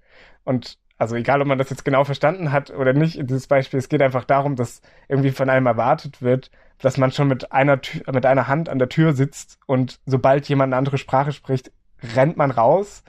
Und 0.45 0.79
also 1.01 1.17
egal, 1.17 1.41
ob 1.41 1.49
man 1.49 1.57
das 1.57 1.71
jetzt 1.71 1.87
genau 1.87 2.05
verstanden 2.05 2.53
hat 2.53 2.71
oder 2.71 2.93
nicht, 2.93 3.19
dieses 3.23 3.47
Beispiel, 3.47 3.79
es 3.79 3.89
geht 3.89 4.03
einfach 4.03 4.25
darum, 4.27 4.55
dass 4.55 4.83
irgendwie 5.09 5.31
von 5.31 5.49
einem 5.49 5.65
erwartet 5.67 6.21
wird, 6.21 6.51
dass 6.79 6.99
man 6.99 7.11
schon 7.11 7.27
mit 7.27 7.53
einer, 7.53 7.81
Tür, 7.81 8.03
mit 8.13 8.27
einer 8.27 8.49
Hand 8.49 8.69
an 8.69 8.79
der 8.79 8.91
Tür 8.91 9.15
sitzt 9.15 9.59
und 9.65 9.99
sobald 10.05 10.47
jemand 10.51 10.75
eine 10.75 10.77
andere 10.77 10.99
Sprache 10.99 11.33
spricht, 11.33 11.73
rennt 12.15 12.37
man 12.37 12.51
raus, 12.51 13.03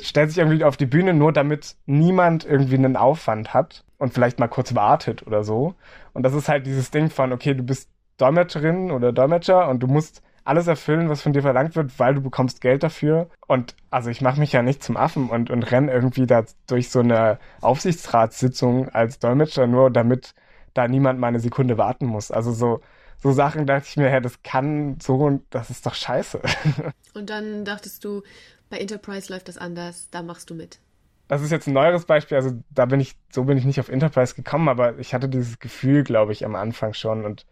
stellt 0.00 0.30
sich 0.30 0.38
irgendwie 0.38 0.62
auf 0.62 0.76
die 0.76 0.86
Bühne, 0.86 1.12
nur 1.12 1.32
damit 1.32 1.74
niemand 1.86 2.44
irgendwie 2.44 2.76
einen 2.76 2.96
Aufwand 2.96 3.52
hat 3.52 3.84
und 3.98 4.14
vielleicht 4.14 4.38
mal 4.38 4.46
kurz 4.46 4.76
wartet 4.76 5.26
oder 5.26 5.42
so. 5.42 5.74
Und 6.12 6.22
das 6.22 6.34
ist 6.34 6.48
halt 6.48 6.66
dieses 6.66 6.92
Ding 6.92 7.10
von, 7.10 7.32
okay, 7.32 7.52
du 7.52 7.64
bist 7.64 7.90
Dolmetscherin 8.18 8.92
oder 8.92 9.12
Dolmetscher 9.12 9.68
und 9.68 9.80
du 9.82 9.88
musst 9.88 10.22
alles 10.48 10.66
erfüllen, 10.66 11.10
was 11.10 11.20
von 11.20 11.34
dir 11.34 11.42
verlangt 11.42 11.76
wird, 11.76 11.98
weil 11.98 12.14
du 12.14 12.22
bekommst 12.22 12.62
Geld 12.62 12.82
dafür. 12.82 13.28
Und 13.46 13.74
also 13.90 14.08
ich 14.08 14.22
mache 14.22 14.40
mich 14.40 14.52
ja 14.52 14.62
nicht 14.62 14.82
zum 14.82 14.96
Affen 14.96 15.28
und, 15.28 15.50
und 15.50 15.70
renn 15.70 15.88
irgendwie 15.88 16.26
da 16.26 16.44
durch 16.66 16.88
so 16.88 17.00
eine 17.00 17.38
Aufsichtsratssitzung 17.60 18.88
als 18.88 19.18
Dolmetscher, 19.18 19.66
nur 19.66 19.90
damit 19.90 20.34
da 20.72 20.88
niemand 20.88 21.20
mal 21.20 21.28
eine 21.28 21.40
Sekunde 21.40 21.76
warten 21.76 22.06
muss. 22.06 22.30
Also 22.30 22.52
so, 22.52 22.80
so 23.18 23.32
Sachen 23.32 23.66
dachte 23.66 23.88
ich 23.88 23.96
mir, 23.98 24.10
ja, 24.10 24.20
das 24.20 24.42
kann 24.42 24.96
so 25.02 25.16
und 25.16 25.42
das 25.50 25.68
ist 25.68 25.84
doch 25.84 25.94
scheiße. 25.94 26.40
Und 27.14 27.30
dann 27.30 27.64
dachtest 27.64 28.04
du, 28.04 28.22
bei 28.70 28.78
Enterprise 28.78 29.32
läuft 29.32 29.48
das 29.48 29.58
anders, 29.58 30.08
da 30.10 30.22
machst 30.22 30.50
du 30.50 30.54
mit. 30.54 30.78
Das 31.26 31.42
ist 31.42 31.50
jetzt 31.50 31.66
ein 31.66 31.74
neueres 31.74 32.06
Beispiel, 32.06 32.36
also 32.36 32.52
da 32.70 32.86
bin 32.86 33.00
ich, 33.00 33.16
so 33.30 33.44
bin 33.44 33.58
ich 33.58 33.64
nicht 33.64 33.80
auf 33.80 33.88
Enterprise 33.88 34.34
gekommen, 34.34 34.68
aber 34.68 34.98
ich 34.98 35.14
hatte 35.14 35.28
dieses 35.28 35.58
Gefühl, 35.58 36.04
glaube 36.04 36.32
ich, 36.32 36.44
am 36.44 36.54
Anfang 36.54 36.94
schon 36.94 37.24
und 37.24 37.44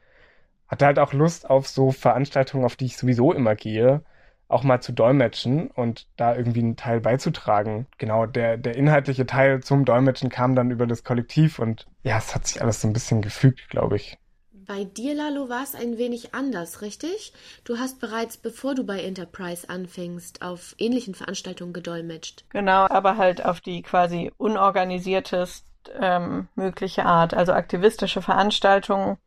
hatte 0.69 0.87
halt 0.87 0.99
auch 0.99 1.13
Lust 1.13 1.49
auf 1.49 1.69
so 1.69 1.91
Veranstaltungen, 1.93 2.65
auf 2.65 2.77
die 2.77 2.87
ich 2.87 2.97
sowieso 2.97 3.33
immer 3.33 3.55
gehe, 3.55 4.03
auch 4.49 4.63
mal 4.63 4.81
zu 4.81 4.93
dolmetschen 4.93 5.69
und 5.71 6.07
da 6.17 6.37
irgendwie 6.37 6.61
einen 6.61 6.77
Teil 6.77 7.01
beizutragen. 7.01 7.87
Genau, 7.99 8.27
der, 8.27 8.57
der 8.57 8.77
inhaltliche 8.77 9.27
Teil 9.27 9.63
zum 9.63 9.85
Dolmetschen 9.85 10.31
kam 10.31 10.55
dann 10.55 10.71
über 10.71 10.87
das 10.87 11.05
Kollektiv 11.05 11.59
und 11.59 11.87
ja, 12.03 12.19
es 12.19 12.35
hat 12.35 12.47
sich 12.47 12.63
alles 12.63 12.81
so 12.81 12.87
ein 12.89 12.93
bisschen 12.93 13.23
gefügt, 13.23 13.69
glaube 13.69 13.97
ich. 13.97 14.19
Bei 14.67 14.83
dir, 14.83 15.15
Lalo, 15.15 15.49
war 15.49 15.63
es 15.63 15.77
ein 15.77 15.97
wenig 15.97 16.35
anders, 16.35 16.83
richtig? 16.83 17.33
Du 17.63 17.79
hast 17.79 18.01
bereits, 18.01 18.37
bevor 18.37 18.75
du 18.75 18.85
bei 18.85 19.01
Enterprise 19.01 19.69
anfingst, 19.71 20.43
auf 20.43 20.75
ähnlichen 20.79 21.15
Veranstaltungen 21.15 21.73
gedolmetscht. 21.73 22.45
Genau, 22.49 22.87
aber 22.89 23.17
halt 23.17 23.45
auf 23.45 23.61
die 23.61 23.83
quasi 23.83 24.33
unorganisiertest 24.39 25.65
ähm, 26.01 26.49
mögliche 26.57 27.05
Art, 27.07 27.33
also 27.33 27.53
aktivistische 27.53 28.23
Veranstaltungen, 28.23 29.19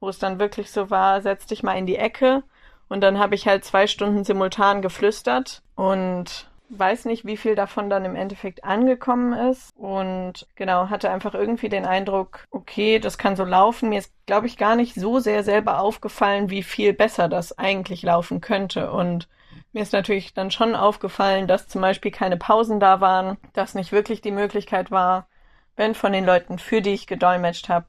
wo 0.00 0.08
es 0.08 0.18
dann 0.18 0.38
wirklich 0.38 0.70
so 0.70 0.90
war, 0.90 1.20
setz 1.22 1.46
dich 1.46 1.62
mal 1.62 1.78
in 1.78 1.86
die 1.86 1.96
Ecke. 1.96 2.42
Und 2.88 3.00
dann 3.00 3.18
habe 3.18 3.34
ich 3.34 3.48
halt 3.48 3.64
zwei 3.64 3.86
Stunden 3.86 4.24
simultan 4.24 4.80
geflüstert 4.82 5.62
und 5.74 6.48
weiß 6.68 7.04
nicht, 7.04 7.24
wie 7.24 7.36
viel 7.36 7.54
davon 7.54 7.90
dann 7.90 8.04
im 8.04 8.16
Endeffekt 8.16 8.64
angekommen 8.64 9.32
ist 9.50 9.72
und 9.76 10.46
genau, 10.56 10.88
hatte 10.90 11.10
einfach 11.10 11.34
irgendwie 11.34 11.68
den 11.68 11.84
Eindruck, 11.84 12.44
okay, 12.50 12.98
das 12.98 13.18
kann 13.18 13.36
so 13.36 13.44
laufen. 13.44 13.88
Mir 13.88 14.00
ist, 14.00 14.12
glaube 14.26 14.46
ich, 14.46 14.56
gar 14.56 14.74
nicht 14.74 14.94
so 14.94 15.20
sehr 15.20 15.44
selber 15.44 15.80
aufgefallen, 15.80 16.50
wie 16.50 16.62
viel 16.62 16.92
besser 16.92 17.28
das 17.28 17.56
eigentlich 17.56 18.02
laufen 18.02 18.40
könnte 18.40 18.90
und 18.90 19.28
mir 19.72 19.82
ist 19.82 19.92
natürlich 19.92 20.32
dann 20.32 20.50
schon 20.50 20.74
aufgefallen, 20.74 21.46
dass 21.46 21.68
zum 21.68 21.82
Beispiel 21.82 22.10
keine 22.10 22.36
Pausen 22.36 22.80
da 22.80 23.00
waren, 23.00 23.36
dass 23.52 23.74
nicht 23.74 23.92
wirklich 23.92 24.22
die 24.22 24.30
Möglichkeit 24.30 24.90
war, 24.90 25.28
wenn 25.76 25.94
von 25.94 26.12
den 26.12 26.24
Leuten, 26.24 26.58
für 26.58 26.80
die 26.80 26.94
ich 26.94 27.06
gedolmetscht 27.06 27.68
habe, 27.68 27.86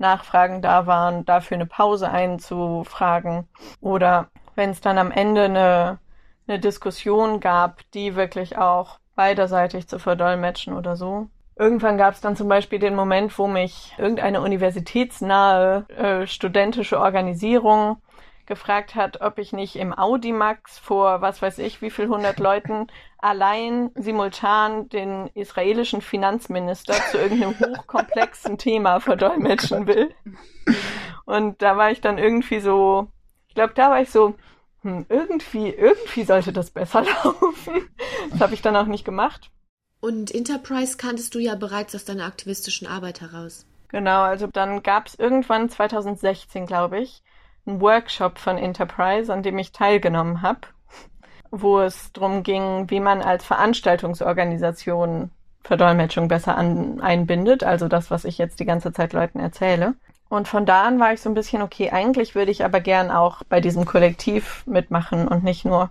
Nachfragen 0.00 0.62
da 0.62 0.86
waren, 0.86 1.24
dafür 1.24 1.56
eine 1.56 1.66
Pause 1.66 2.10
einzufragen 2.10 3.46
oder 3.80 4.28
wenn 4.56 4.70
es 4.70 4.80
dann 4.80 4.98
am 4.98 5.10
Ende 5.10 5.44
eine, 5.44 5.98
eine 6.48 6.58
Diskussion 6.58 7.40
gab, 7.40 7.82
die 7.92 8.16
wirklich 8.16 8.58
auch 8.58 8.98
beiderseitig 9.14 9.86
zu 9.86 9.98
verdolmetschen 9.98 10.74
oder 10.74 10.96
so. 10.96 11.28
Irgendwann 11.56 11.98
gab 11.98 12.14
es 12.14 12.22
dann 12.22 12.36
zum 12.36 12.48
Beispiel 12.48 12.78
den 12.78 12.94
Moment, 12.94 13.38
wo 13.38 13.46
mich 13.46 13.94
irgendeine 13.98 14.40
universitätsnahe 14.40 15.84
äh, 15.90 16.26
studentische 16.26 16.98
Organisation 16.98 17.98
gefragt 18.50 18.96
hat, 18.96 19.20
ob 19.20 19.38
ich 19.38 19.52
nicht 19.52 19.76
im 19.76 19.96
Audimax 19.96 20.76
vor 20.76 21.22
was 21.22 21.40
weiß 21.40 21.58
ich 21.58 21.80
wie 21.80 21.90
viel 21.90 22.08
hundert 22.08 22.40
Leuten 22.40 22.88
allein 23.18 23.92
simultan 23.94 24.88
den 24.88 25.28
israelischen 25.34 26.00
Finanzminister 26.00 26.94
zu 27.10 27.18
irgendeinem 27.18 27.54
hochkomplexen 27.58 28.58
Thema 28.58 28.98
verdolmetschen 28.98 29.86
will. 29.86 30.12
Und 31.26 31.62
da 31.62 31.76
war 31.76 31.92
ich 31.92 32.00
dann 32.00 32.18
irgendwie 32.18 32.58
so, 32.58 33.06
ich 33.46 33.54
glaube, 33.54 33.74
da 33.74 33.90
war 33.90 34.00
ich 34.00 34.10
so, 34.10 34.34
hm, 34.82 35.06
irgendwie, 35.08 35.68
irgendwie 35.68 36.24
sollte 36.24 36.52
das 36.52 36.72
besser 36.72 37.04
laufen. 37.24 37.88
Das 38.30 38.40
habe 38.40 38.54
ich 38.54 38.62
dann 38.62 38.74
auch 38.74 38.86
nicht 38.86 39.04
gemacht. 39.04 39.52
Und 40.00 40.34
Enterprise 40.34 40.96
kanntest 40.96 41.36
du 41.36 41.38
ja 41.38 41.54
bereits 41.54 41.94
aus 41.94 42.04
deiner 42.04 42.24
aktivistischen 42.24 42.88
Arbeit 42.88 43.20
heraus. 43.20 43.64
Genau, 43.88 44.22
also 44.22 44.48
dann 44.48 44.82
gab 44.82 45.06
es 45.06 45.14
irgendwann 45.14 45.68
2016, 45.68 46.66
glaube 46.66 46.98
ich, 46.98 47.22
Workshop 47.78 48.38
von 48.38 48.56
Enterprise, 48.56 49.30
an 49.30 49.42
dem 49.42 49.58
ich 49.58 49.72
teilgenommen 49.72 50.40
habe, 50.40 50.60
wo 51.50 51.80
es 51.80 52.12
darum 52.12 52.42
ging, 52.42 52.88
wie 52.88 53.00
man 53.00 53.20
als 53.20 53.44
Veranstaltungsorganisation 53.44 55.30
Verdolmetschung 55.62 56.28
besser 56.28 56.56
an, 56.56 57.00
einbindet, 57.00 57.64
also 57.64 57.86
das, 57.86 58.10
was 58.10 58.24
ich 58.24 58.38
jetzt 58.38 58.60
die 58.60 58.64
ganze 58.64 58.92
Zeit 58.92 59.12
Leuten 59.12 59.38
erzähle. 59.40 59.94
Und 60.28 60.48
von 60.48 60.64
da 60.64 60.84
an 60.84 61.00
war 61.00 61.12
ich 61.12 61.20
so 61.20 61.28
ein 61.28 61.34
bisschen, 61.34 61.60
okay, 61.60 61.90
eigentlich 61.90 62.34
würde 62.34 62.50
ich 62.50 62.64
aber 62.64 62.80
gern 62.80 63.10
auch 63.10 63.42
bei 63.48 63.60
diesem 63.60 63.84
Kollektiv 63.84 64.64
mitmachen 64.66 65.28
und 65.28 65.44
nicht 65.44 65.64
nur 65.64 65.90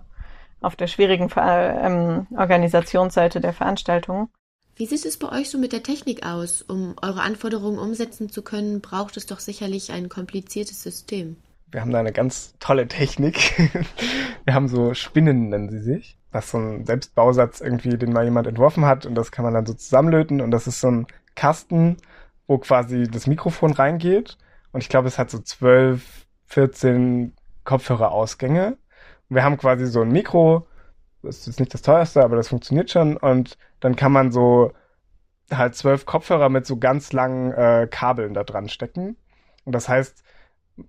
auf 0.60 0.76
der 0.76 0.86
schwierigen 0.86 1.28
Ver 1.28 1.78
ähm, 1.82 2.26
Organisationsseite 2.36 3.40
der 3.40 3.52
Veranstaltung. 3.52 4.30
Wie 4.76 4.86
sieht 4.86 5.04
es 5.04 5.18
bei 5.18 5.30
euch 5.30 5.50
so 5.50 5.58
mit 5.58 5.72
der 5.72 5.82
Technik 5.82 6.24
aus? 6.24 6.62
Um 6.62 6.94
eure 7.02 7.20
Anforderungen 7.20 7.78
umsetzen 7.78 8.30
zu 8.30 8.42
können, 8.42 8.80
braucht 8.80 9.16
es 9.18 9.26
doch 9.26 9.40
sicherlich 9.40 9.92
ein 9.92 10.08
kompliziertes 10.08 10.82
System. 10.82 11.36
Wir 11.70 11.80
haben 11.80 11.92
da 11.92 12.00
eine 12.00 12.12
ganz 12.12 12.54
tolle 12.58 12.88
Technik. 12.88 13.58
Wir 14.44 14.54
haben 14.54 14.68
so 14.68 14.94
Spinnen, 14.94 15.50
nennen 15.50 15.70
sie 15.70 15.80
sich. 15.80 16.18
Das 16.32 16.46
ist 16.46 16.50
so 16.52 16.58
ein 16.58 16.84
Selbstbausatz 16.84 17.60
irgendwie, 17.60 17.96
den 17.96 18.12
mal 18.12 18.24
jemand 18.24 18.46
entworfen 18.46 18.84
hat 18.84 19.06
und 19.06 19.14
das 19.14 19.30
kann 19.30 19.44
man 19.44 19.54
dann 19.54 19.66
so 19.66 19.74
zusammenlöten 19.74 20.40
und 20.40 20.50
das 20.50 20.66
ist 20.66 20.80
so 20.80 20.90
ein 20.90 21.06
Kasten, 21.34 21.96
wo 22.46 22.58
quasi 22.58 23.04
das 23.08 23.26
Mikrofon 23.26 23.72
reingeht. 23.72 24.36
Und 24.72 24.82
ich 24.82 24.88
glaube, 24.88 25.08
es 25.08 25.18
hat 25.18 25.30
so 25.30 25.38
12, 25.38 26.26
14 26.46 27.34
Kopfhörerausgänge. 27.64 28.76
Und 29.28 29.36
wir 29.36 29.44
haben 29.44 29.56
quasi 29.56 29.86
so 29.86 30.02
ein 30.02 30.10
Mikro, 30.10 30.66
das 31.22 31.38
ist 31.38 31.46
jetzt 31.46 31.60
nicht 31.60 31.74
das 31.74 31.82
teuerste, 31.82 32.24
aber 32.24 32.36
das 32.36 32.48
funktioniert 32.48 32.90
schon. 32.90 33.16
Und 33.16 33.58
dann 33.80 33.96
kann 33.96 34.12
man 34.12 34.32
so 34.32 34.72
halt 35.52 35.74
zwölf 35.74 36.06
Kopfhörer 36.06 36.48
mit 36.48 36.66
so 36.66 36.76
ganz 36.76 37.12
langen 37.12 37.52
äh, 37.52 37.88
Kabeln 37.90 38.34
da 38.34 38.44
dran 38.44 38.68
stecken. 38.68 39.16
Und 39.64 39.74
das 39.74 39.88
heißt, 39.88 40.22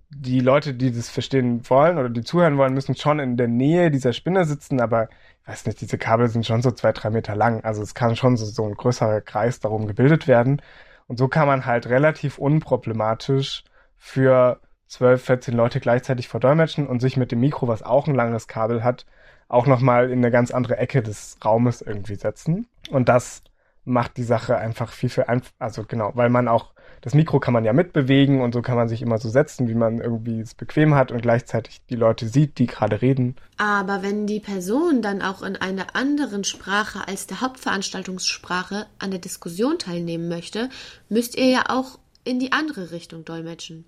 die 0.10 0.40
Leute, 0.40 0.74
die 0.74 0.92
das 0.92 1.10
verstehen 1.10 1.62
wollen 1.70 1.98
oder 1.98 2.10
die 2.10 2.24
zuhören 2.24 2.58
wollen, 2.58 2.74
müssen 2.74 2.96
schon 2.96 3.20
in 3.20 3.38
der 3.38 3.48
Nähe 3.48 3.92
dieser 3.92 4.14
Spinne 4.14 4.46
sitzen, 4.46 4.82
aber 4.82 5.10
ich 5.42 5.48
weiß 5.48 5.66
nicht, 5.66 5.82
diese 5.82 5.98
Kabel 5.98 6.28
sind 6.30 6.46
schon 6.46 6.62
so 6.62 6.72
zwei, 6.72 6.92
drei 6.92 7.10
Meter 7.10 7.36
lang. 7.36 7.64
Also 7.64 7.82
es 7.82 7.94
kann 7.96 8.16
schon 8.16 8.38
so, 8.38 8.46
so 8.46 8.66
ein 8.66 8.76
größerer 8.76 9.22
Kreis 9.22 9.60
darum 9.60 9.88
gebildet 9.88 10.28
werden. 10.28 10.62
Und 11.08 11.18
so 11.18 11.28
kann 11.28 11.48
man 11.48 11.66
halt 11.66 11.88
relativ 11.88 12.38
unproblematisch 12.38 13.64
für 13.98 14.60
12, 14.88 15.24
14 15.24 15.54
Leute 15.56 15.80
gleichzeitig 15.80 16.28
verdolmetschen 16.28 16.88
und 16.88 17.00
sich 17.00 17.18
mit 17.18 17.32
dem 17.32 17.40
Mikro, 17.40 17.68
was 17.68 17.82
auch 17.82 18.08
ein 18.08 18.16
langes 18.16 18.48
Kabel 18.48 18.84
hat, 18.84 19.06
auch 19.48 19.66
nochmal 19.66 20.12
in 20.12 20.20
eine 20.20 20.32
ganz 20.32 20.52
andere 20.52 20.78
Ecke 20.78 21.02
des 21.02 21.38
Raumes 21.44 21.82
irgendwie 21.82 22.16
setzen. 22.16 22.68
Und 22.90 23.10
das 23.10 23.44
macht 23.84 24.18
die 24.18 24.24
Sache 24.24 24.58
einfach 24.58 24.92
viel, 24.92 25.10
viel 25.10 25.24
einfacher. 25.24 25.54
Also 25.60 25.84
genau, 25.84 26.12
weil 26.14 26.30
man 26.30 26.48
auch, 26.48 26.74
das 27.02 27.16
Mikro 27.16 27.40
kann 27.40 27.54
man 27.54 27.66
ja 27.66 27.74
mitbewegen 27.74 28.42
und 28.42 28.54
so 28.54 28.62
kann 28.62 28.76
man 28.76 28.88
sich 28.88 29.02
immer 29.02 29.18
so 29.18 29.30
setzen, 29.30 29.68
wie 29.68 29.76
man 29.76 30.00
irgendwie 30.00 30.40
es 30.40 30.54
bequem 30.54 30.94
hat 30.96 31.12
und 31.12 31.22
gleichzeitig 31.22 31.82
die 31.90 31.96
Leute 31.96 32.28
sieht, 32.28 32.60
die 32.60 32.68
gerade 32.68 33.02
reden. 33.02 33.36
Aber 33.58 34.04
wenn 34.04 34.28
die 34.28 34.40
Person 34.40 35.02
dann 35.02 35.22
auch 35.22 35.42
in 35.42 35.56
einer 35.56 35.96
anderen 35.96 36.44
Sprache 36.44 37.08
als 37.08 37.28
der 37.28 37.42
Hauptveranstaltungssprache 37.42 38.86
an 39.00 39.12
der 39.12 39.20
Diskussion 39.20 39.80
teilnehmen 39.80 40.28
möchte, 40.28 40.70
müsst 41.10 41.36
ihr 41.36 41.48
ja 41.48 41.64
auch 41.70 41.98
in 42.24 42.40
die 42.40 42.52
andere 42.52 42.92
Richtung 42.92 43.26
dolmetschen. 43.26 43.86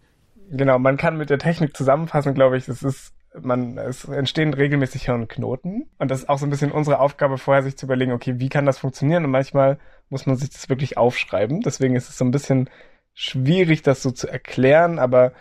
Genau, 0.49 0.79
man 0.79 0.97
kann 0.97 1.17
mit 1.17 1.29
der 1.29 1.39
Technik 1.39 1.77
zusammenfassen, 1.77 2.33
glaube 2.33 2.57
ich, 2.57 2.67
es 2.67 2.83
ist 2.83 3.13
man, 3.41 3.77
es 3.77 4.05
entstehen 4.05 4.53
regelmäßig 4.53 5.05
Hirnknoten. 5.05 5.89
Und 5.97 6.11
das 6.11 6.19
ist 6.19 6.29
auch 6.29 6.37
so 6.37 6.45
ein 6.45 6.49
bisschen 6.49 6.71
unsere 6.71 6.99
Aufgabe, 6.99 7.37
vorher 7.37 7.63
sich 7.63 7.77
zu 7.77 7.85
überlegen, 7.85 8.11
okay, 8.11 8.35
wie 8.37 8.49
kann 8.49 8.65
das 8.65 8.77
funktionieren? 8.77 9.25
Und 9.25 9.31
manchmal 9.31 9.79
muss 10.09 10.25
man 10.25 10.35
sich 10.35 10.49
das 10.49 10.69
wirklich 10.69 10.97
aufschreiben. 10.97 11.61
Deswegen 11.61 11.95
ist 11.95 12.09
es 12.09 12.17
so 12.17 12.25
ein 12.25 12.31
bisschen 12.31 12.69
schwierig, 13.13 13.81
das 13.81 14.01
so 14.01 14.11
zu 14.11 14.27
erklären, 14.27 14.99
aber 14.99 15.33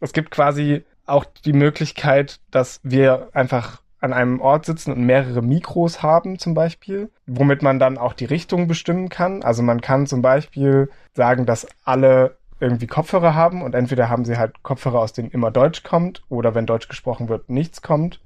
es 0.00 0.12
gibt 0.12 0.30
quasi 0.30 0.84
auch 1.06 1.24
die 1.24 1.52
Möglichkeit, 1.52 2.40
dass 2.50 2.80
wir 2.82 3.30
einfach 3.32 3.82
an 4.00 4.12
einem 4.12 4.40
Ort 4.40 4.64
sitzen 4.64 4.92
und 4.92 5.04
mehrere 5.04 5.42
Mikros 5.42 6.02
haben 6.02 6.38
zum 6.38 6.54
Beispiel, 6.54 7.10
womit 7.26 7.62
man 7.62 7.80
dann 7.80 7.98
auch 7.98 8.12
die 8.12 8.26
Richtung 8.26 8.68
bestimmen 8.68 9.08
kann. 9.08 9.42
Also 9.42 9.62
man 9.62 9.80
kann 9.80 10.06
zum 10.06 10.22
Beispiel 10.22 10.90
sagen, 11.14 11.46
dass 11.46 11.66
alle 11.84 12.37
irgendwie 12.60 12.86
Kopfhörer 12.86 13.34
haben 13.34 13.62
und 13.62 13.74
entweder 13.74 14.08
haben 14.08 14.24
sie 14.24 14.36
halt 14.36 14.62
Kopfhörer, 14.62 15.00
aus 15.00 15.12
denen 15.12 15.30
immer 15.30 15.50
Deutsch 15.50 15.82
kommt 15.82 16.22
oder 16.28 16.54
wenn 16.54 16.66
Deutsch 16.66 16.88
gesprochen 16.88 17.28
wird, 17.28 17.48
nichts 17.48 17.82
kommt 17.82 18.20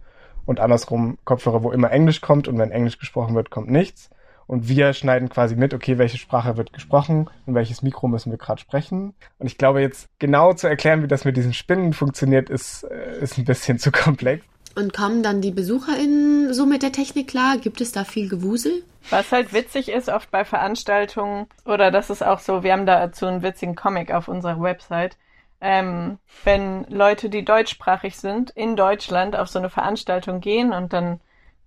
und 0.46 0.60
andersrum 0.60 1.18
Kopfhörer, 1.24 1.62
wo 1.62 1.72
immer 1.72 1.90
Englisch 1.90 2.20
kommt 2.20 2.48
und 2.48 2.58
wenn 2.58 2.70
Englisch 2.70 2.98
gesprochen 2.98 3.34
wird, 3.34 3.50
kommt 3.50 3.70
nichts. 3.70 4.10
Und 4.46 4.68
wir 4.68 4.92
schneiden 4.92 5.28
quasi 5.28 5.56
mit, 5.56 5.72
okay, 5.72 5.98
welche 5.98 6.18
Sprache 6.18 6.56
wird 6.56 6.72
gesprochen 6.72 7.30
und 7.46 7.54
welches 7.54 7.82
Mikro 7.82 8.08
müssen 8.08 8.30
wir 8.30 8.38
gerade 8.38 8.60
sprechen. 8.60 9.14
Und 9.38 9.46
ich 9.46 9.56
glaube, 9.56 9.80
jetzt 9.80 10.08
genau 10.18 10.52
zu 10.52 10.66
erklären, 10.66 11.02
wie 11.02 11.08
das 11.08 11.24
mit 11.24 11.36
diesen 11.36 11.54
Spinnen 11.54 11.92
funktioniert, 11.92 12.50
ist, 12.50 12.82
äh, 12.82 13.20
ist 13.20 13.38
ein 13.38 13.44
bisschen 13.44 13.78
zu 13.78 13.92
komplex. 13.92 14.44
Und 14.74 14.94
kommen 14.94 15.22
dann 15.22 15.40
die 15.40 15.50
BesucherInnen 15.50 16.54
so 16.54 16.66
mit 16.66 16.82
der 16.82 16.92
Technik 16.92 17.28
klar? 17.28 17.58
Gibt 17.58 17.80
es 17.80 17.92
da 17.92 18.04
viel 18.04 18.28
Gewusel? 18.28 18.82
Was 19.10 19.32
halt 19.32 19.52
witzig 19.52 19.90
ist, 19.90 20.08
oft 20.08 20.30
bei 20.30 20.44
Veranstaltungen, 20.44 21.46
oder 21.64 21.90
das 21.90 22.08
ist 22.08 22.24
auch 22.24 22.38
so, 22.38 22.62
wir 22.62 22.72
haben 22.72 22.86
dazu 22.86 23.26
einen 23.26 23.42
witzigen 23.42 23.74
Comic 23.74 24.12
auf 24.12 24.28
unserer 24.28 24.60
Website, 24.60 25.16
ähm, 25.60 26.18
wenn 26.44 26.84
Leute, 26.88 27.28
die 27.28 27.44
deutschsprachig 27.44 28.16
sind, 28.16 28.50
in 28.50 28.74
Deutschland 28.76 29.36
auf 29.36 29.48
so 29.48 29.58
eine 29.58 29.70
Veranstaltung 29.70 30.40
gehen 30.40 30.72
und 30.72 30.92
dann 30.92 31.20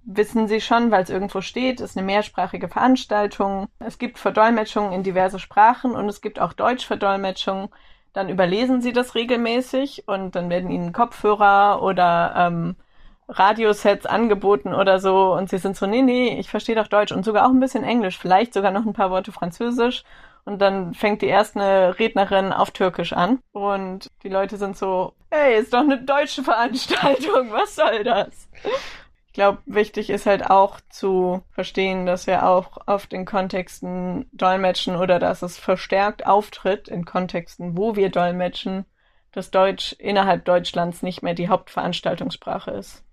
wissen 0.04 0.48
sie 0.48 0.62
schon, 0.62 0.92
weil 0.92 1.04
es 1.04 1.10
irgendwo 1.10 1.42
steht, 1.42 1.82
ist 1.82 1.98
eine 1.98 2.06
mehrsprachige 2.06 2.68
Veranstaltung. 2.68 3.68
Es 3.80 3.98
gibt 3.98 4.20
Verdolmetschungen 4.20 4.92
in 4.92 5.04
diverse 5.04 5.40
Sprachen 5.40 5.92
und 5.92 6.08
es 6.10 6.22
gibt 6.22 6.40
auch 6.40 6.54
Deutschverdolmetschungen. 6.54 7.70
Dann 8.14 8.30
überlesen 8.30 8.82
sie 8.82 8.94
das 8.94 9.16
regelmäßig 9.16 10.08
und 10.08 10.36
dann 10.36 10.50
werden 10.50 10.70
ihnen 10.70 10.94
Kopfhörer 10.94 11.82
oder 11.82 12.34
ähm, 12.38 12.76
Radiosets 13.28 14.06
angeboten 14.06 14.74
oder 14.74 15.00
so 15.00 15.34
und 15.34 15.50
sie 15.50 15.58
sind 15.58 15.76
so, 15.76 15.86
nee, 15.88 16.02
nee, 16.02 16.38
ich 16.40 16.50
verstehe 16.50 16.76
doch 16.76 16.88
Deutsch 16.88 17.12
und 17.12 17.26
sogar 17.26 17.46
auch 17.46 17.52
ein 17.52 17.60
bisschen 17.60 17.84
Englisch, 17.84 18.18
vielleicht 18.18 18.54
sogar 18.54 18.72
noch 18.72 18.86
ein 18.86 18.94
paar 18.94 19.10
Worte 19.10 19.32
Französisch 19.32 20.04
und 20.46 20.60
dann 20.60 20.94
fängt 20.94 21.22
die 21.22 21.28
erste 21.28 21.98
Rednerin 21.98 22.54
auf 22.54 22.72
Türkisch 22.72 23.14
an 23.14 23.40
und 23.52 24.12
die 24.24 24.30
Leute 24.30 24.58
sind 24.58 24.78
so, 24.78 25.14
hey, 25.32 25.60
ist 25.60 25.74
doch 25.74 25.80
eine 25.80 26.02
deutsche 26.02 26.44
Veranstaltung, 26.44 27.50
was 27.52 27.76
soll 27.76 28.04
das? 28.04 28.48
Ich 29.28 29.34
glaube, 29.34 29.58
wichtig 29.66 30.10
ist 30.10 30.28
halt 30.28 30.50
auch 30.50 30.80
zu 30.90 31.44
verstehen, 31.52 32.06
dass 32.06 32.28
wir 32.28 32.48
auch 32.48 32.78
auf 32.86 33.08
den 33.08 33.26
Kontexten 33.26 34.30
dolmetschen 34.32 34.96
oder 34.96 35.20
dass 35.20 35.42
es 35.42 35.58
verstärkt 35.58 36.26
auftritt 36.26 36.88
in 36.88 37.04
Kontexten, 37.06 37.78
wo 37.78 37.98
wir 37.98 38.10
dolmetschen, 38.10 38.86
dass 39.34 39.52
Deutsch 39.52 39.94
innerhalb 40.00 40.46
Deutschlands 40.46 41.02
nicht 41.02 41.22
mehr 41.22 41.34
die 41.34 41.50
Hauptveranstaltungssprache 41.50 42.72
ist. 42.72 43.05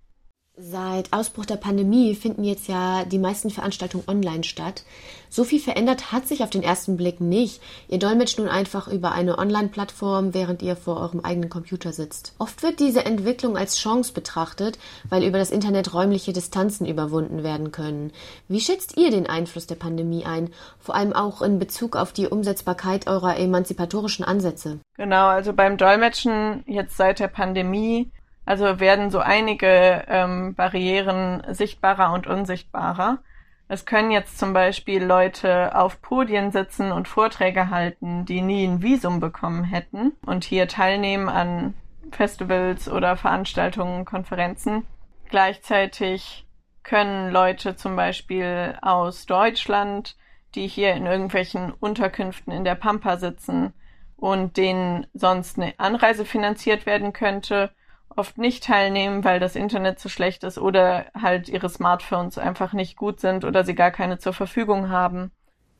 Seit 0.55 1.11
Ausbruch 1.13 1.47
der 1.47 1.55
Pandemie 1.55 2.13
finden 2.13 2.43
jetzt 2.43 2.67
ja 2.67 3.05
die 3.05 3.17
meisten 3.17 3.49
Veranstaltungen 3.49 4.03
online 4.07 4.43
statt. 4.43 4.83
So 5.27 5.43
viel 5.43 5.59
verändert 5.59 6.11
hat 6.11 6.27
sich 6.27 6.43
auf 6.43 6.51
den 6.51 6.61
ersten 6.61 6.95
Blick 6.95 7.19
nicht. 7.19 7.59
Ihr 7.87 7.97
dolmetscht 7.97 8.37
nun 8.37 8.47
einfach 8.47 8.87
über 8.87 9.13
eine 9.13 9.39
Online-Plattform, 9.39 10.35
während 10.35 10.61
ihr 10.61 10.75
vor 10.75 10.97
eurem 10.97 11.21
eigenen 11.21 11.49
Computer 11.49 11.91
sitzt. 11.91 12.35
Oft 12.37 12.61
wird 12.61 12.79
diese 12.79 13.03
Entwicklung 13.03 13.57
als 13.57 13.79
Chance 13.79 14.13
betrachtet, 14.13 14.77
weil 15.09 15.23
über 15.23 15.39
das 15.39 15.49
Internet 15.49 15.91
räumliche 15.95 16.33
Distanzen 16.33 16.85
überwunden 16.85 17.41
werden 17.41 17.71
können. 17.71 18.11
Wie 18.47 18.61
schätzt 18.61 18.95
ihr 18.95 19.09
den 19.09 19.25
Einfluss 19.25 19.65
der 19.65 19.73
Pandemie 19.73 20.23
ein, 20.23 20.51
vor 20.77 20.93
allem 20.93 21.13
auch 21.13 21.41
in 21.41 21.57
Bezug 21.57 21.95
auf 21.95 22.13
die 22.13 22.27
Umsetzbarkeit 22.27 23.07
eurer 23.07 23.37
emanzipatorischen 23.37 24.23
Ansätze? 24.23 24.77
Genau, 24.97 25.29
also 25.29 25.51
beim 25.51 25.77
Dolmetschen 25.77 26.63
jetzt 26.67 26.95
seit 26.95 27.19
der 27.19 27.27
Pandemie 27.27 28.11
also 28.45 28.79
werden 28.79 29.09
so 29.09 29.19
einige 29.19 30.03
ähm, 30.07 30.55
Barrieren 30.55 31.43
sichtbarer 31.49 32.13
und 32.13 32.27
unsichtbarer. 32.27 33.19
Es 33.67 33.85
können 33.85 34.11
jetzt 34.11 34.37
zum 34.37 34.53
Beispiel 34.53 35.03
Leute 35.03 35.75
auf 35.75 36.01
Podien 36.01 36.51
sitzen 36.51 36.91
und 36.91 37.07
Vorträge 37.07 37.69
halten, 37.69 38.25
die 38.25 38.41
nie 38.41 38.65
ein 38.65 38.81
Visum 38.81 39.19
bekommen 39.19 39.63
hätten 39.63 40.11
und 40.25 40.43
hier 40.43 40.67
teilnehmen 40.67 41.29
an 41.29 41.73
Festivals 42.11 42.89
oder 42.89 43.15
Veranstaltungen, 43.15 44.05
Konferenzen. 44.05 44.85
Gleichzeitig 45.29 46.45
können 46.83 47.31
Leute 47.31 47.75
zum 47.75 47.95
Beispiel 47.95 48.77
aus 48.81 49.25
Deutschland, 49.25 50.17
die 50.53 50.67
hier 50.67 50.93
in 50.93 51.05
irgendwelchen 51.05 51.71
Unterkünften 51.71 52.53
in 52.53 52.65
der 52.65 52.75
Pampa 52.75 53.17
sitzen 53.17 53.73
und 54.17 54.57
denen 54.57 55.07
sonst 55.13 55.57
eine 55.57 55.73
Anreise 55.77 56.25
finanziert 56.25 56.85
werden 56.85 57.13
könnte, 57.13 57.71
oft 58.17 58.37
nicht 58.37 58.63
teilnehmen, 58.63 59.23
weil 59.23 59.39
das 59.39 59.55
Internet 59.55 59.99
zu 59.99 60.09
schlecht 60.09 60.43
ist 60.43 60.57
oder 60.57 61.05
halt 61.19 61.49
ihre 61.49 61.69
Smartphones 61.69 62.37
einfach 62.37 62.73
nicht 62.73 62.95
gut 62.97 63.19
sind 63.19 63.45
oder 63.45 63.63
sie 63.63 63.75
gar 63.75 63.91
keine 63.91 64.19
zur 64.19 64.33
Verfügung 64.33 64.89
haben. 64.89 65.31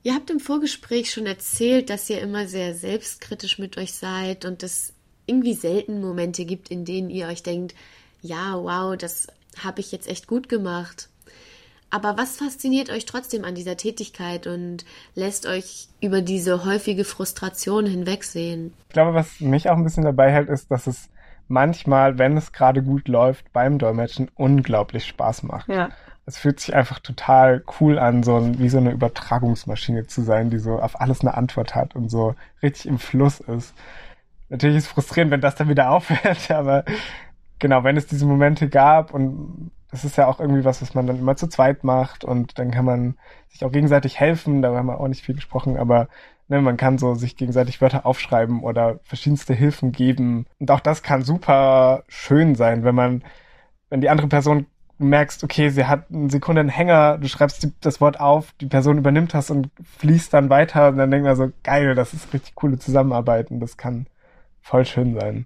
Ihr 0.03 0.13
habt 0.13 0.29
im 0.29 0.39
Vorgespräch 0.39 1.11
schon 1.11 1.25
erzählt, 1.25 1.89
dass 1.89 2.09
ihr 2.09 2.21
immer 2.21 2.45
sehr 2.45 2.75
selbstkritisch 2.75 3.57
mit 3.57 3.77
euch 3.77 3.93
seid 3.93 4.43
und 4.43 4.61
es 4.61 4.93
irgendwie 5.25 5.53
selten 5.53 6.01
Momente 6.01 6.43
gibt, 6.43 6.69
in 6.69 6.83
denen 6.83 7.09
ihr 7.09 7.27
euch 7.27 7.43
denkt, 7.43 7.73
ja, 8.21 8.55
wow, 8.55 8.97
das 8.97 9.27
habe 9.63 9.79
ich 9.79 9.91
jetzt 9.91 10.07
echt 10.07 10.27
gut 10.27 10.49
gemacht. 10.49 11.09
Aber 11.89 12.17
was 12.17 12.37
fasziniert 12.37 12.89
euch 12.89 13.05
trotzdem 13.05 13.45
an 13.45 13.53
dieser 13.53 13.77
Tätigkeit 13.77 14.47
und 14.47 14.83
lässt 15.13 15.45
euch 15.45 15.89
über 16.01 16.21
diese 16.21 16.65
häufige 16.65 17.05
Frustration 17.05 17.85
hinwegsehen? 17.85 18.73
Ich 18.87 18.93
glaube, 18.93 19.13
was 19.13 19.39
mich 19.39 19.69
auch 19.69 19.77
ein 19.77 19.83
bisschen 19.83 20.03
dabei 20.03 20.31
hält, 20.31 20.49
ist, 20.49 20.71
dass 20.71 20.87
es 20.87 21.09
manchmal, 21.53 22.17
wenn 22.17 22.35
es 22.35 22.51
gerade 22.51 22.83
gut 22.83 23.07
läuft, 23.07 23.53
beim 23.53 23.77
Dolmetschen 23.77 24.29
unglaublich 24.35 25.05
Spaß 25.05 25.43
macht. 25.43 25.69
Ja. 25.69 25.89
Es 26.25 26.37
fühlt 26.37 26.59
sich 26.59 26.73
einfach 26.73 26.99
total 26.99 27.63
cool 27.79 27.99
an, 27.99 28.23
so 28.23 28.59
wie 28.59 28.69
so 28.69 28.77
eine 28.77 28.91
Übertragungsmaschine 28.91 30.07
zu 30.07 30.21
sein, 30.23 30.49
die 30.49 30.57
so 30.57 30.79
auf 30.79 30.99
alles 30.99 31.21
eine 31.21 31.35
Antwort 31.35 31.75
hat 31.75 31.95
und 31.95 32.09
so 32.09 32.35
richtig 32.61 32.87
im 32.87 32.97
Fluss 32.97 33.39
ist. 33.39 33.73
Natürlich 34.49 34.77
ist 34.77 34.83
es 34.85 34.89
frustrierend, 34.89 35.31
wenn 35.31 35.41
das 35.41 35.55
dann 35.55 35.69
wieder 35.69 35.89
aufhört, 35.91 36.49
aber 36.49 36.83
genau, 37.59 37.83
wenn 37.83 37.97
es 37.97 38.07
diese 38.07 38.25
Momente 38.25 38.67
gab 38.67 39.13
und 39.13 39.71
es 39.91 40.03
ist 40.03 40.17
ja 40.17 40.27
auch 40.27 40.39
irgendwie 40.39 40.65
was, 40.65 40.81
was 40.81 40.95
man 40.95 41.05
dann 41.05 41.19
immer 41.19 41.35
zu 41.35 41.47
zweit 41.47 41.83
macht 41.83 42.23
und 42.23 42.57
dann 42.57 42.71
kann 42.71 42.85
man 42.85 43.15
sich 43.49 43.63
auch 43.63 43.71
gegenseitig 43.71 44.19
helfen, 44.19 44.63
da 44.63 44.73
haben 44.73 44.87
wir 44.87 44.99
auch 44.99 45.07
nicht 45.07 45.23
viel 45.23 45.35
gesprochen, 45.35 45.77
aber 45.77 46.07
Ne, 46.49 46.61
man 46.61 46.77
kann 46.77 46.97
so 46.97 47.15
sich 47.15 47.37
gegenseitig 47.37 47.81
Wörter 47.81 48.05
aufschreiben 48.05 48.61
oder 48.61 48.99
verschiedenste 49.03 49.53
Hilfen 49.53 49.91
geben. 49.91 50.45
Und 50.59 50.71
auch 50.71 50.81
das 50.81 51.01
kann 51.01 51.23
super 51.23 52.03
schön 52.07 52.55
sein, 52.55 52.83
wenn 52.83 52.95
man, 52.95 53.23
wenn 53.89 54.01
die 54.01 54.09
andere 54.09 54.27
Person 54.27 54.65
merkst, 54.97 55.43
okay, 55.43 55.69
sie 55.69 55.85
hat 55.85 56.11
eine 56.11 56.29
Sekunde 56.29 56.61
einen 56.61 56.69
Hänger, 56.69 57.17
du 57.17 57.27
schreibst 57.27 57.63
die, 57.63 57.73
das 57.81 58.01
Wort 58.01 58.19
auf, 58.19 58.53
die 58.61 58.67
Person 58.67 58.97
übernimmt 58.97 59.33
das 59.33 59.49
und 59.49 59.69
fließt 59.97 60.33
dann 60.33 60.49
weiter 60.49 60.89
und 60.89 60.97
dann 60.97 61.11
denkt 61.11 61.25
man 61.25 61.35
so, 61.35 61.51
geil, 61.63 61.95
das 61.95 62.13
ist 62.13 62.33
richtig 62.33 62.55
coole 62.55 62.77
Zusammenarbeit 62.77 63.51
und 63.51 63.59
das 63.59 63.77
kann 63.77 64.07
voll 64.61 64.85
schön 64.85 65.13
sein. 65.19 65.45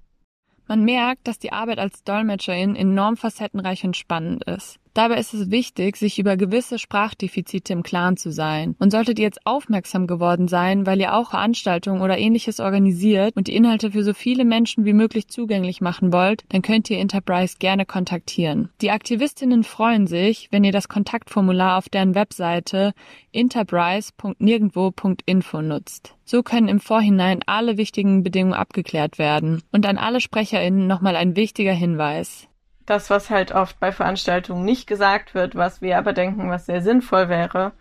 Man 0.68 0.84
merkt, 0.84 1.28
dass 1.28 1.40
die 1.40 1.54
Arbeit 1.54 1.80
als 1.80 2.04
Dolmetscherin 2.04 2.76
enorm 2.76 3.16
facettenreich 3.16 3.86
und 3.86 3.96
spannend 3.96 4.44
ist. 4.44 4.80
Dabei 4.98 5.20
ist 5.20 5.34
es 5.36 5.52
wichtig, 5.52 5.96
sich 5.96 6.18
über 6.18 6.38
gewisse 6.38 6.80
Sprachdefizite 6.80 7.72
im 7.72 7.84
Klaren 7.84 8.18
zu 8.18 8.32
sein. 8.32 8.76
Und 8.80 8.90
solltet 8.90 9.20
ihr 9.20 9.26
jetzt 9.26 9.46
aufmerksam 9.46 10.08
geworden 10.08 10.48
sein, 10.48 10.88
weil 10.88 11.00
ihr 11.00 11.14
auch 11.14 11.30
Veranstaltungen 11.30 12.02
oder 12.02 12.18
ähnliches 12.18 12.60
organisiert 12.60 13.36
und 13.36 13.48
die 13.48 13.56
Inhalte 13.56 13.92
für 13.92 14.04
so 14.04 14.16
viele 14.16 14.44
Menschen 14.44 14.86
wie 14.86 14.94
möglich 14.94 15.28
zugänglich 15.28 15.82
machen 15.82 16.12
wollt, 16.12 16.46
dann 16.50 16.64
könnt 16.64 16.90
ihr 16.90 16.98
Enterprise 16.98 17.58
gerne 17.60 17.86
kontaktieren. 17.86 18.70
Die 18.82 18.90
Aktivistinnen 18.90 19.64
freuen 19.64 20.08
sich, 20.08 20.48
wenn 20.50 20.64
ihr 20.64 20.72
das 20.72 20.90
Kontaktformular 20.90 21.78
auf 21.78 21.90
deren 21.90 22.16
Webseite 22.16 22.96
enterprise.nirgendwo.info 23.34 25.62
nutzt. 25.62 26.16
So 26.26 26.42
können 26.42 26.70
im 26.70 26.80
Vorhinein 26.80 27.42
alle 27.46 27.78
wichtigen 27.78 28.24
Bedingungen 28.24 28.56
abgeklärt 28.56 29.20
werden. 29.20 29.62
Und 29.72 29.86
an 29.86 30.00
alle 30.00 30.22
SprecherInnen 30.22 30.88
nochmal 30.88 31.16
ein 31.16 31.36
wichtiger 31.36 31.74
Hinweis 31.74 32.48
das, 32.88 33.10
was 33.12 33.30
halt 33.30 33.52
oft 33.52 33.80
bei 33.80 33.92
Veranstaltungen 33.92 34.66
nicht 34.66 34.88
gesagt 34.88 35.36
wird, 35.36 35.56
was 35.56 35.82
wir 35.82 35.98
aber 35.98 36.14
denken, 36.14 36.50
was 36.50 36.66
sehr 36.66 36.82
sinnvoll 36.82 37.30
wäre, 37.30 37.74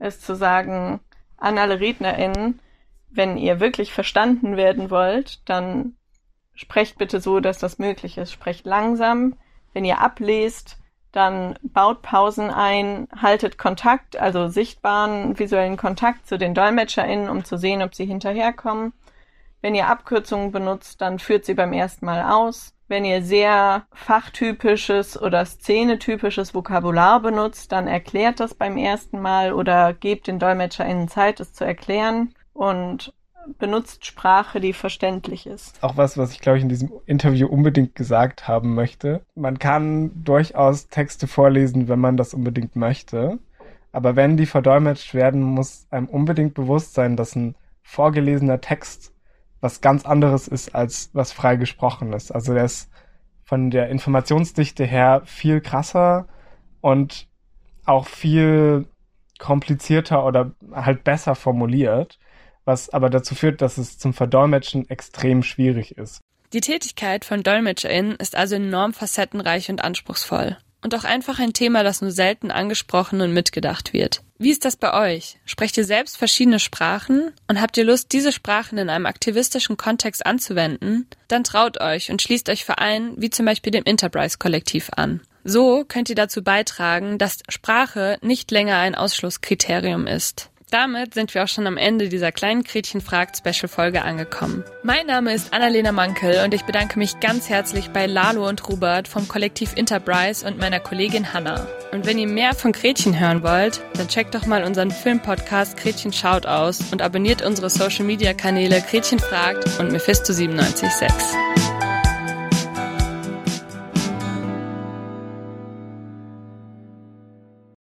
ist 0.00 0.24
zu 0.24 0.34
sagen 0.34 1.00
an 1.36 1.58
alle 1.58 1.78
RednerInnen, 1.78 2.58
wenn 3.10 3.36
ihr 3.36 3.60
wirklich 3.60 3.92
verstanden 3.92 4.56
werden 4.56 4.90
wollt, 4.90 5.48
dann 5.48 5.96
sprecht 6.54 6.98
bitte 6.98 7.20
so, 7.20 7.40
dass 7.40 7.58
das 7.58 7.78
möglich 7.78 8.18
ist. 8.18 8.32
Sprecht 8.32 8.64
langsam. 8.66 9.34
Wenn 9.74 9.84
ihr 9.84 10.00
ablest, 10.00 10.78
dann 11.12 11.58
baut 11.62 12.02
Pausen 12.02 12.50
ein, 12.50 13.08
haltet 13.14 13.58
Kontakt, 13.58 14.16
also 14.16 14.48
sichtbaren 14.48 15.38
visuellen 15.38 15.76
Kontakt 15.76 16.26
zu 16.26 16.38
den 16.38 16.54
DolmetscherInnen, 16.54 17.28
um 17.28 17.44
zu 17.44 17.58
sehen, 17.58 17.82
ob 17.82 17.94
sie 17.94 18.06
hinterherkommen. 18.06 18.94
Wenn 19.62 19.74
ihr 19.74 19.88
Abkürzungen 19.88 20.52
benutzt, 20.52 21.00
dann 21.00 21.18
führt 21.18 21.44
sie 21.44 21.54
beim 21.54 21.72
ersten 21.72 22.06
Mal 22.06 22.22
aus. 22.22 22.72
Wenn 22.88 23.04
ihr 23.04 23.22
sehr 23.22 23.86
fachtypisches 23.92 25.20
oder 25.20 25.44
szenetypisches 25.44 26.54
Vokabular 26.54 27.20
benutzt, 27.20 27.72
dann 27.72 27.88
erklärt 27.88 28.38
das 28.38 28.54
beim 28.54 28.76
ersten 28.76 29.20
Mal 29.20 29.52
oder 29.52 29.92
gebt 29.92 30.28
den 30.28 30.38
DolmetscherInnen 30.38 31.08
Zeit, 31.08 31.40
es 31.40 31.52
zu 31.52 31.64
erklären 31.64 32.32
und 32.52 33.12
benutzt 33.58 34.04
Sprache, 34.06 34.60
die 34.60 34.72
verständlich 34.72 35.46
ist. 35.46 35.82
Auch 35.82 35.96
was, 35.96 36.18
was 36.18 36.32
ich 36.32 36.40
glaube 36.40 36.58
ich 36.58 36.62
in 36.62 36.68
diesem 36.68 36.92
Interview 37.06 37.48
unbedingt 37.48 37.94
gesagt 37.94 38.48
haben 38.48 38.74
möchte. 38.74 39.22
Man 39.34 39.58
kann 39.58 40.24
durchaus 40.24 40.88
Texte 40.88 41.26
vorlesen, 41.26 41.88
wenn 41.88 42.00
man 42.00 42.16
das 42.16 42.34
unbedingt 42.34 42.76
möchte. 42.76 43.38
Aber 43.92 44.14
wenn 44.14 44.36
die 44.36 44.46
verdolmetscht 44.46 45.14
werden, 45.14 45.42
muss 45.42 45.86
einem 45.90 46.06
unbedingt 46.06 46.54
bewusst 46.54 46.94
sein, 46.94 47.16
dass 47.16 47.34
ein 47.34 47.54
vorgelesener 47.82 48.60
Text 48.60 49.12
was 49.66 49.80
ganz 49.80 50.06
anderes 50.06 50.46
ist, 50.46 50.76
als 50.76 51.10
was 51.12 51.32
frei 51.32 51.56
gesprochen 51.56 52.12
ist. 52.12 52.30
Also 52.30 52.54
der 52.54 52.64
ist 52.64 52.88
von 53.42 53.70
der 53.70 53.88
Informationsdichte 53.88 54.84
her 54.84 55.22
viel 55.24 55.60
krasser 55.60 56.28
und 56.80 57.26
auch 57.84 58.06
viel 58.06 58.86
komplizierter 59.40 60.24
oder 60.24 60.52
halt 60.72 61.02
besser 61.02 61.34
formuliert, 61.34 62.20
was 62.64 62.90
aber 62.90 63.10
dazu 63.10 63.34
führt, 63.34 63.60
dass 63.60 63.76
es 63.76 63.98
zum 63.98 64.14
Verdolmetschen 64.14 64.88
extrem 64.88 65.42
schwierig 65.42 65.98
ist. 65.98 66.20
Die 66.52 66.60
Tätigkeit 66.60 67.24
von 67.24 67.42
DolmetscherInnen 67.42 68.14
ist 68.14 68.36
also 68.36 68.54
enorm 68.54 68.92
facettenreich 68.92 69.68
und 69.68 69.82
anspruchsvoll 69.82 70.58
und 70.82 70.94
auch 70.94 71.04
einfach 71.04 71.38
ein 71.38 71.52
Thema, 71.52 71.82
das 71.82 72.00
nur 72.00 72.10
selten 72.10 72.50
angesprochen 72.50 73.20
und 73.20 73.32
mitgedacht 73.32 73.92
wird. 73.92 74.22
Wie 74.38 74.50
ist 74.50 74.64
das 74.64 74.76
bei 74.76 74.92
euch? 74.92 75.38
Sprecht 75.46 75.76
ihr 75.78 75.84
selbst 75.84 76.16
verschiedene 76.16 76.58
Sprachen 76.58 77.32
und 77.48 77.60
habt 77.60 77.76
ihr 77.76 77.84
Lust, 77.84 78.12
diese 78.12 78.32
Sprachen 78.32 78.76
in 78.76 78.90
einem 78.90 79.06
aktivistischen 79.06 79.76
Kontext 79.76 80.26
anzuwenden? 80.26 81.06
Dann 81.28 81.44
traut 81.44 81.80
euch 81.80 82.10
und 82.10 82.20
schließt 82.20 82.50
euch 82.50 82.64
Vereinen 82.64 83.14
wie 83.16 83.30
zum 83.30 83.46
Beispiel 83.46 83.70
dem 83.70 83.84
Enterprise-Kollektiv 83.84 84.90
an. 84.96 85.22
So 85.44 85.84
könnt 85.86 86.10
ihr 86.10 86.16
dazu 86.16 86.42
beitragen, 86.42 87.18
dass 87.18 87.38
Sprache 87.48 88.18
nicht 88.20 88.50
länger 88.50 88.78
ein 88.78 88.94
Ausschlusskriterium 88.94 90.06
ist. 90.06 90.50
Damit 90.70 91.14
sind 91.14 91.32
wir 91.32 91.44
auch 91.44 91.48
schon 91.48 91.68
am 91.68 91.76
Ende 91.76 92.08
dieser 92.08 92.32
kleinen 92.32 92.64
Gretchen 92.64 93.00
fragt 93.00 93.36
Special 93.36 93.68
Folge 93.68 94.02
angekommen. 94.02 94.64
Mein 94.82 95.06
Name 95.06 95.32
ist 95.32 95.52
Annalena 95.52 95.92
Mankel 95.92 96.42
und 96.44 96.52
ich 96.54 96.64
bedanke 96.64 96.98
mich 96.98 97.20
ganz 97.20 97.48
herzlich 97.48 97.90
bei 97.90 98.06
Lalo 98.06 98.48
und 98.48 98.68
Robert 98.68 99.06
vom 99.06 99.28
Kollektiv 99.28 99.74
Enterprise 99.76 100.44
und 100.44 100.58
meiner 100.58 100.80
Kollegin 100.80 101.32
Hanna. 101.32 101.68
Und 101.92 102.04
wenn 102.04 102.18
ihr 102.18 102.26
mehr 102.26 102.52
von 102.52 102.72
Gretchen 102.72 103.18
hören 103.18 103.44
wollt, 103.44 103.80
dann 103.94 104.08
checkt 104.08 104.34
doch 104.34 104.46
mal 104.46 104.64
unseren 104.64 104.90
Filmpodcast 104.90 105.76
Gretchen 105.76 106.12
schaut 106.12 106.46
aus 106.46 106.80
und 106.90 107.00
abonniert 107.00 107.42
unsere 107.42 107.70
Social 107.70 108.04
Media 108.04 108.34
Kanäle 108.34 108.80
Gretchen 108.80 109.20
fragt 109.20 109.78
und 109.78 109.92
Mephisto 109.92 110.32
976. 110.32 111.55